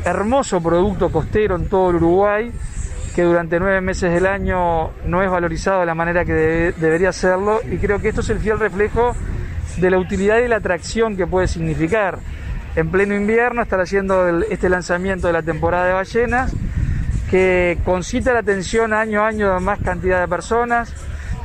[0.05, 2.51] hermoso producto costero en todo el Uruguay
[3.15, 7.13] que durante nueve meses del año no es valorizado de la manera que debe- debería
[7.13, 9.15] serlo y creo que esto es el fiel reflejo
[9.77, 12.19] de la utilidad y la atracción que puede significar.
[12.75, 16.53] En pleno invierno estar haciendo este lanzamiento de la temporada de ballenas
[17.31, 20.93] que concita la atención año a año de más cantidad de personas,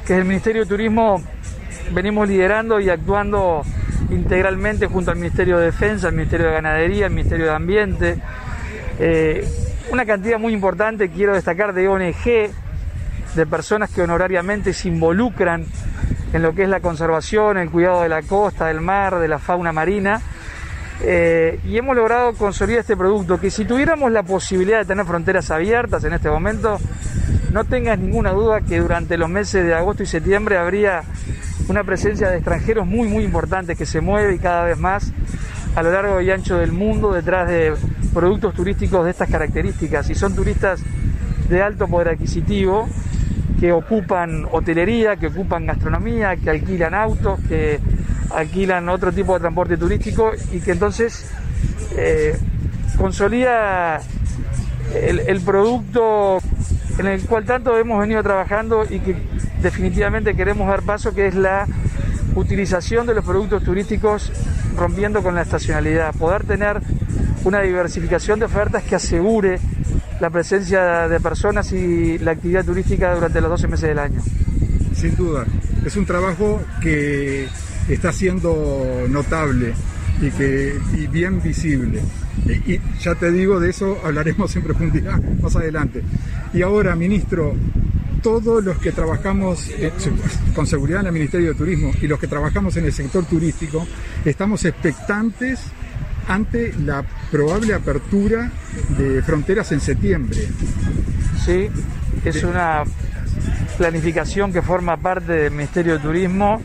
[0.05, 1.21] que el Ministerio de Turismo
[1.91, 3.63] venimos liderando y actuando
[4.09, 8.17] integralmente junto al Ministerio de Defensa, al Ministerio de Ganadería, al Ministerio de Ambiente.
[8.99, 9.45] Eh,
[9.91, 12.51] una cantidad muy importante, quiero destacar, de ONG,
[13.35, 15.65] de personas que honorariamente se involucran
[16.31, 19.39] en lo que es la conservación, el cuidado de la costa, del mar, de la
[19.39, 20.21] fauna marina.
[21.01, 25.51] Eh, y hemos logrado consolidar este producto que si tuviéramos la posibilidad de tener fronteras
[25.51, 26.79] abiertas en este momento,
[27.51, 31.03] no tengas ninguna duda que durante los meses de agosto y septiembre habría
[31.67, 35.11] una presencia de extranjeros muy muy importante que se mueve y cada vez más
[35.75, 37.73] a lo largo y ancho del mundo detrás de
[38.13, 40.09] productos turísticos de estas características.
[40.09, 40.81] Y son turistas
[41.49, 42.87] de alto poder adquisitivo
[43.59, 47.79] que ocupan hotelería, que ocupan gastronomía, que alquilan autos, que
[48.29, 51.29] alquilan otro tipo de transporte turístico y que entonces
[51.95, 52.37] eh,
[52.97, 54.01] consolida
[54.93, 56.39] el, el producto
[56.97, 59.15] en el cual tanto hemos venido trabajando y que
[59.61, 61.67] definitivamente queremos dar paso, que es la
[62.35, 64.31] utilización de los productos turísticos
[64.75, 66.81] rompiendo con la estacionalidad, poder tener
[67.43, 69.59] una diversificación de ofertas que asegure
[70.19, 74.21] la presencia de personas y la actividad turística durante los 12 meses del año.
[74.93, 75.45] Sin duda,
[75.85, 77.47] es un trabajo que
[77.87, 79.73] está siendo notable
[80.21, 82.01] y que y bien visible.
[82.45, 86.03] Y, y ya te digo, de eso hablaremos en profundidad más adelante.
[86.53, 87.55] Y ahora, ministro,
[88.21, 89.91] todos los que trabajamos eh,
[90.53, 93.85] con seguridad en el Ministerio de Turismo y los que trabajamos en el sector turístico,
[94.25, 95.61] estamos expectantes
[96.27, 98.51] ante la probable apertura
[98.97, 100.39] de fronteras en septiembre.
[101.45, 101.69] Sí,
[102.25, 102.83] es una
[103.77, 106.61] planificación que forma parte del Ministerio de Turismo.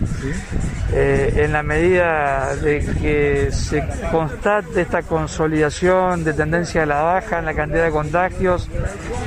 [0.94, 7.38] Eh, en la medida de que se constate esta consolidación de tendencia a la baja
[7.38, 8.68] en la cantidad de contagios,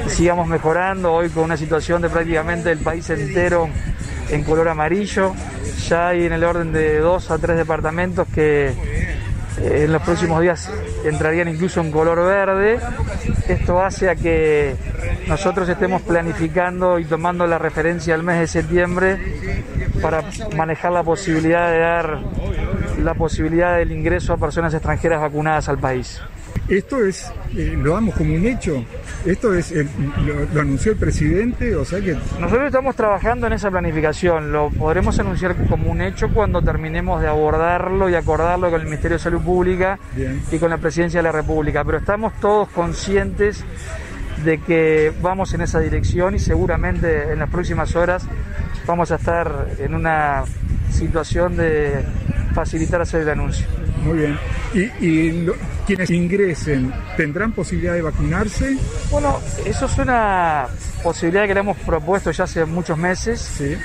[0.08, 3.68] sigamos mejorando hoy con una situación de prácticamente el país entero
[4.30, 5.34] en color amarillo,
[5.88, 10.42] ya hay en el orden de dos a tres departamentos que eh, en los próximos
[10.42, 10.70] días
[11.10, 12.80] entrarían incluso en color verde.
[13.48, 14.76] Esto hace a que
[15.28, 19.18] nosotros estemos planificando y tomando la referencia al mes de septiembre
[20.02, 20.24] para
[20.56, 22.20] manejar la posibilidad de dar
[23.02, 26.22] la posibilidad del ingreso a personas extranjeras vacunadas al país.
[26.68, 28.84] Esto es, eh, lo damos como un hecho,
[29.24, 29.88] esto es, el-
[30.26, 34.70] lo, lo anunció el presidente, o sea que Nosotros estamos trabajando en esa planificación, lo
[34.72, 39.24] podremos anunciar como un hecho cuando terminemos de abordarlo y acordarlo con el Ministerio de
[39.24, 40.42] Salud Pública Bien.
[40.52, 43.64] y con la Presidencia de la República, pero estamos todos conscientes
[44.44, 48.28] de que vamos en esa dirección y seguramente en las próximas horas
[48.88, 50.44] vamos a estar en una
[50.92, 52.04] situación de
[52.56, 53.68] facilitar hacer el anuncio.
[54.04, 54.40] Muy bien.
[54.74, 58.78] ¿Y, y lo- quienes ingresen tendrán posibilidad de vacunarse?
[59.12, 60.66] Bueno, eso es una
[61.04, 63.62] posibilidad que le hemos propuesto ya hace muchos meses.
[63.62, 63.78] Eh,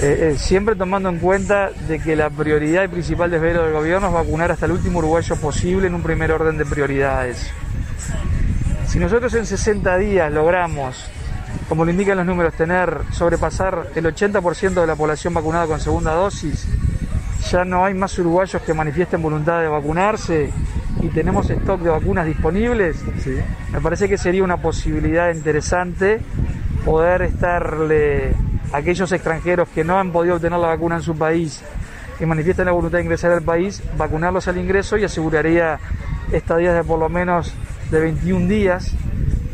[0.00, 4.14] eh, siempre tomando en cuenta de que la prioridad y principal desvelo del gobierno es
[4.14, 7.50] vacunar hasta el último uruguayo posible en un primer orden de prioridades.
[8.88, 11.04] Si nosotros en 60 días logramos,
[11.68, 16.12] como lo indican los números, tener sobrepasar el 80% de la población vacunada con segunda
[16.14, 16.66] dosis,
[17.50, 20.50] ya no hay más uruguayos que manifiesten voluntad de vacunarse
[21.02, 23.04] y tenemos stock de vacunas disponibles,
[23.72, 26.20] me parece que sería una posibilidad interesante
[26.84, 28.32] poder estarle
[28.72, 31.62] a aquellos extranjeros que no han podido obtener la vacuna en su país
[32.20, 35.78] y manifiestan la voluntad de ingresar al país, vacunarlos al ingreso y aseguraría
[36.32, 37.54] estadías de por lo menos
[37.90, 38.94] de 21 días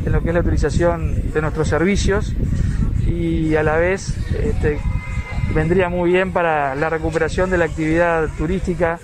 [0.05, 2.33] en lo que es la utilización de nuestros servicios
[3.05, 4.79] y a la vez este,
[5.53, 8.99] vendría muy bien para la recuperación de la actividad turística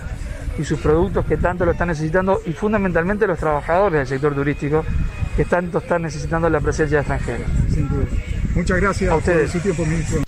[0.57, 4.83] y sus productos que tanto lo están necesitando y fundamentalmente los trabajadores del sector turístico
[5.35, 7.47] que tanto están necesitando la presencia de extranjeros.
[7.71, 8.05] Sin duda.
[8.55, 9.51] Muchas gracias A ustedes.
[9.51, 10.26] por su tiempo, ministro.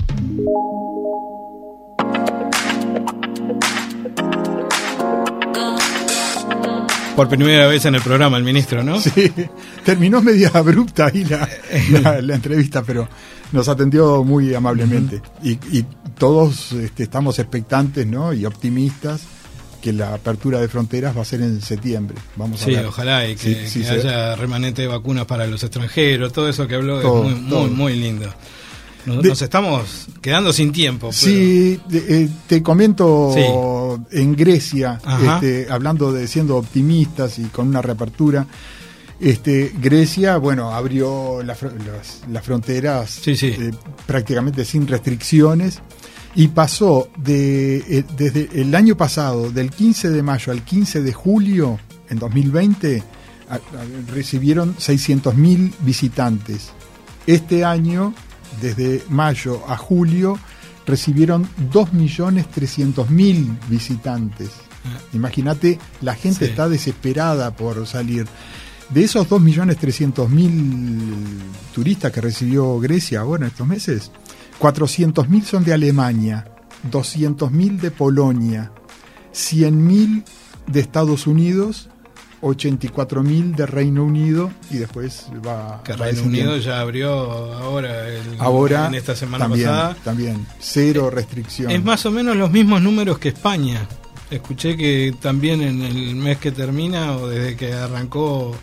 [7.20, 9.00] Por primera vez en el programa, el ministro, ¿no?
[9.02, 9.32] Sí,
[9.84, 11.48] terminó media abrupta ahí la,
[12.02, 13.08] la- la entrevista, pero
[13.52, 15.22] nos atendió muy amablemente.
[15.44, 15.86] y, y
[16.18, 18.34] todos este, estamos expectantes ¿no?
[18.34, 19.22] y optimistas
[19.82, 22.18] que la apertura de fronteras va a ser en septiembre.
[22.36, 22.86] Vamos a Sí, ver.
[22.86, 26.50] ojalá y que, Sí, sí, que se- haya remanente de vacunas para los extranjeros, todo
[26.50, 28.34] eso que habló Todo, es muy, muy, muy lindo.
[29.06, 31.08] Nos, De- nos estamos quedando sin tiempo.
[31.08, 34.18] pero- Sí, de- eh, te comento Sí.
[34.18, 35.00] en Grecia,
[35.36, 38.46] este, hablando de siendo optimistas y con una reapertura.
[39.20, 43.72] Este, Grecia, bueno, abrió la las, las fronteras eh,
[44.06, 45.80] prácticamente sin restricciones
[46.36, 51.12] y pasó de, eh, desde el año pasado, del 15 de mayo al 15 de
[51.12, 51.80] julio
[52.10, 53.04] en 2020,
[53.50, 53.60] a- a-
[54.14, 56.70] recibieron 600.000 visitantes.
[57.28, 58.14] Este año,
[58.62, 60.38] desde mayo a julio,
[60.86, 64.50] recibieron 2.300.000 visitantes.
[65.14, 66.52] Imagínate, la gente Sí.
[66.52, 68.26] está desesperada por salir.
[68.90, 71.14] De esos 2.300.000
[71.76, 74.12] turistas que recibió Grecia ahora en estos meses,
[74.60, 76.46] 400.000 son de Alemania,
[76.90, 78.72] 200.000 de Polonia,
[79.34, 80.24] 100.000
[80.68, 81.90] de Estados Unidos,
[82.42, 86.24] 84.000 de Reino Unido y después va Que Reino.
[86.24, 87.10] Unido ya abrió
[87.54, 89.98] ahora, el- Ahora en esta semana también, pasada.
[90.04, 91.72] también cero restricción.
[91.72, 93.88] Es más o menos los mismos números que España.
[94.32, 98.56] Escuché que también en el mes que termina o desde que arrancó,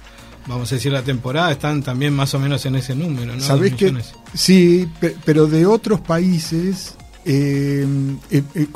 [0.46, 3.40] vamos a decir, la temporada, están también más o menos en ese número, ¿no?
[3.42, 3.92] ¿Sabés que.
[4.32, 7.84] Sí, pe- pero de otros países, eh,
[8.30, 8.66] eh, eh,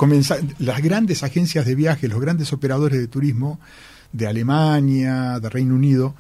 [0.59, 3.61] las grandes agencias de viaje, los grandes operadores de turismo
[4.13, 6.15] de Alemania, de Reino Unido,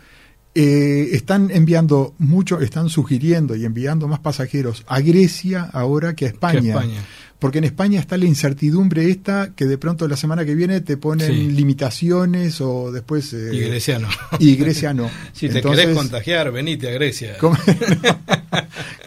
[0.54, 6.28] eh, están enviando mucho, están sugiriendo y enviando más pasajeros a Grecia ahora que a
[6.28, 6.60] España.
[6.60, 7.04] Que España.
[7.38, 10.98] Porque en España está la incertidumbre esta que de pronto la semana que viene te
[10.98, 11.50] ponen Sí.
[11.52, 13.32] limitaciones o después...
[13.32, 14.08] eh, Y Grecia no.
[14.38, 15.08] Y Grecia no.
[15.32, 17.36] Si te Entonces, querés contagiar, venite a Grecia.
[17.40, 17.56] ¿Cómo,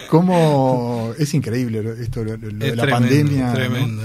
[0.09, 3.53] cómo- es increíble esto lo, lo de la tremendo, pandemia?
[3.53, 4.01] ¿no?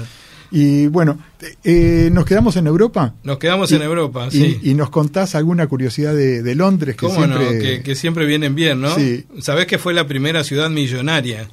[0.51, 1.19] Y bueno,
[1.65, 3.15] eh, nos quedamos en Europa.
[3.23, 4.59] Nos quedamos Y- en Europa, sí.
[4.63, 7.51] y nos contás alguna curiosidad de, de Londres que ¿Cómo siempre no?
[7.63, 8.95] Que, que siempre vienen bien, ¿no?
[8.95, 9.25] Sí.
[9.41, 11.49] Sabés que fue la primera ciudad millonaria.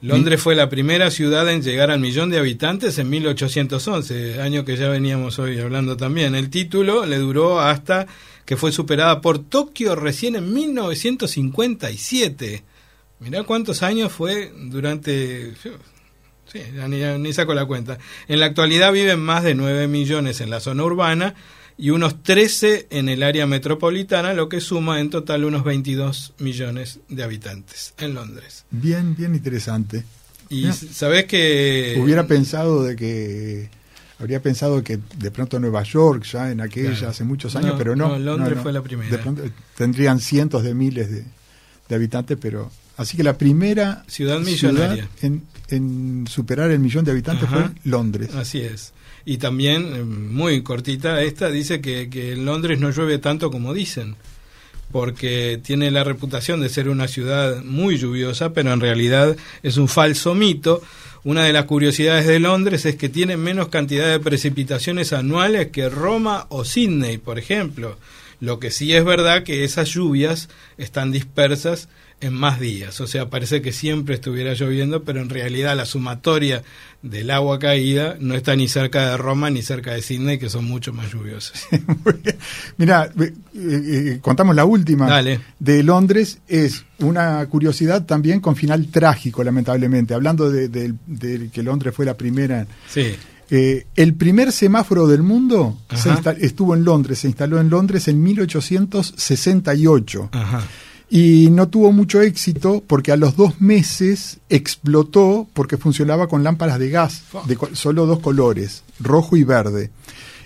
[0.00, 4.76] Londres fue la primera ciudad en llegar al millón de habitantes en 1811, año que
[4.76, 6.36] ya veníamos hoy hablando también.
[6.36, 8.06] El título le duró hasta
[8.44, 12.62] que fue superada por Tokio recién en 1957.
[13.20, 15.52] Mirá cuántos años fue durante...
[16.52, 16.88] Sí, ya
[17.18, 17.98] ni, saco la cuenta.
[18.26, 21.34] En la actualidad viven más de 9 millones en la zona urbana
[21.76, 27.00] y unos 13 en el área metropolitana, lo que suma en total unos 22 millones
[27.08, 28.64] de habitantes en Londres.
[28.70, 30.04] bien, bien interesante.
[30.50, 31.98] Y sabés que...
[32.02, 33.68] Hubiera pensado de que
[34.18, 37.10] habría pensado que de pronto Nueva York ya en aquella Claro.
[37.10, 38.08] hace muchos años, No, pero no.
[38.08, 39.10] no, Londres fue la primera.
[39.10, 39.42] De pronto
[39.76, 41.24] tendrían cientos de miles de,
[41.88, 45.06] de habitantes, pero así que la primera Ciudad millonaria.
[45.22, 47.72] en, en superar el millón de habitantes Ajá.
[47.72, 48.34] fue Londres.
[48.34, 48.92] Así es.
[49.24, 53.74] Y también, eh, muy cortita esta, dice que, que en Londres no llueve tanto como
[53.74, 54.16] dicen,
[54.90, 59.88] porque tiene la reputación de ser una ciudad muy lluviosa, pero en realidad es un
[59.88, 60.82] falso mito.
[61.24, 65.90] Una de las curiosidades de Londres es que tiene menos cantidad de precipitaciones anuales que
[65.90, 67.98] Roma o Sydney, por ejemplo.
[68.40, 70.48] Lo que sí es verdad que esas lluvias
[70.78, 71.88] están dispersas
[72.20, 73.00] en más días.
[73.00, 76.64] O sea, parece que siempre estuviera lloviendo, pero en realidad la sumatoria
[77.02, 80.64] del agua caída no está ni cerca de Roma ni cerca de Sydney, que son
[80.64, 81.68] mucho más lluviosas.
[82.76, 85.40] Mira, eh, eh, contamos la última Dale.
[85.58, 86.38] de Londres.
[86.48, 90.14] Es una curiosidad también con final trágico, lamentablemente.
[90.14, 92.66] Hablando de, de- de que Londres fue la primera.
[92.88, 93.14] Sí.
[93.50, 96.10] Eh, el primer semáforo del mundo se
[96.44, 100.28] estuvo en Londres, se instaló en Londres en 1868.
[100.32, 100.62] Ajá.
[101.10, 106.78] Y no tuvo mucho éxito porque a los dos meses explotó porque funcionaba con lámparas
[106.78, 109.90] de gas de solo dos colores, rojo y verde.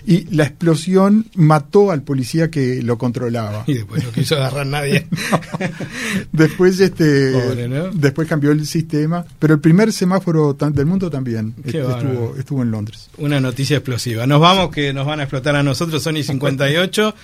[0.05, 3.63] Y la explosión mató al policía que lo controlaba.
[3.67, 5.07] Y después no quiso agarrar nadie.
[6.33, 7.89] Después este Pobre, ¿no?
[7.91, 12.71] después cambió el sistema, pero el primer semáforo del mundo también este, estuvo, estuvo en
[12.71, 13.09] Londres.
[13.17, 14.27] Una noticia explosiva.
[14.27, 17.15] Nos vamos que nos van a explotar a nosotros, Sony 58.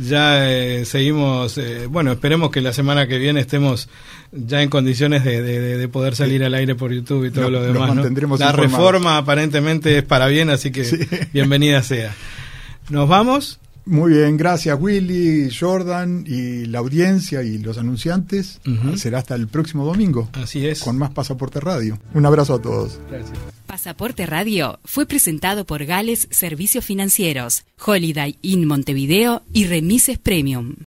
[0.00, 3.88] Ya eh, seguimos, eh, bueno, esperemos que la semana que viene estemos
[4.32, 7.50] ya en condiciones de, de- de- de poder salir al aire por YouTube y todo
[7.50, 7.94] Lo- demás.
[7.96, 8.02] ¿no?
[8.02, 8.56] La informados.
[8.56, 10.84] reforma aparentemente es para bien, así que
[11.32, 12.14] bienvenida sea.
[12.90, 13.58] ¿Nos vamos?
[13.86, 18.60] Muy bien, gracias Willy, Jordan y la audiencia y los anunciantes.
[18.96, 20.28] Será hasta el próximo domingo.
[20.34, 20.80] Así es.
[20.82, 21.98] Con más Pasaporte Radio.
[22.14, 23.00] Un abrazo a todos.
[23.10, 23.38] Gracias.
[23.68, 30.76] Pasaporte Radio fue presentado por Gales Servicios Financieros, Holiday Inn Montevideo y Remises Premium.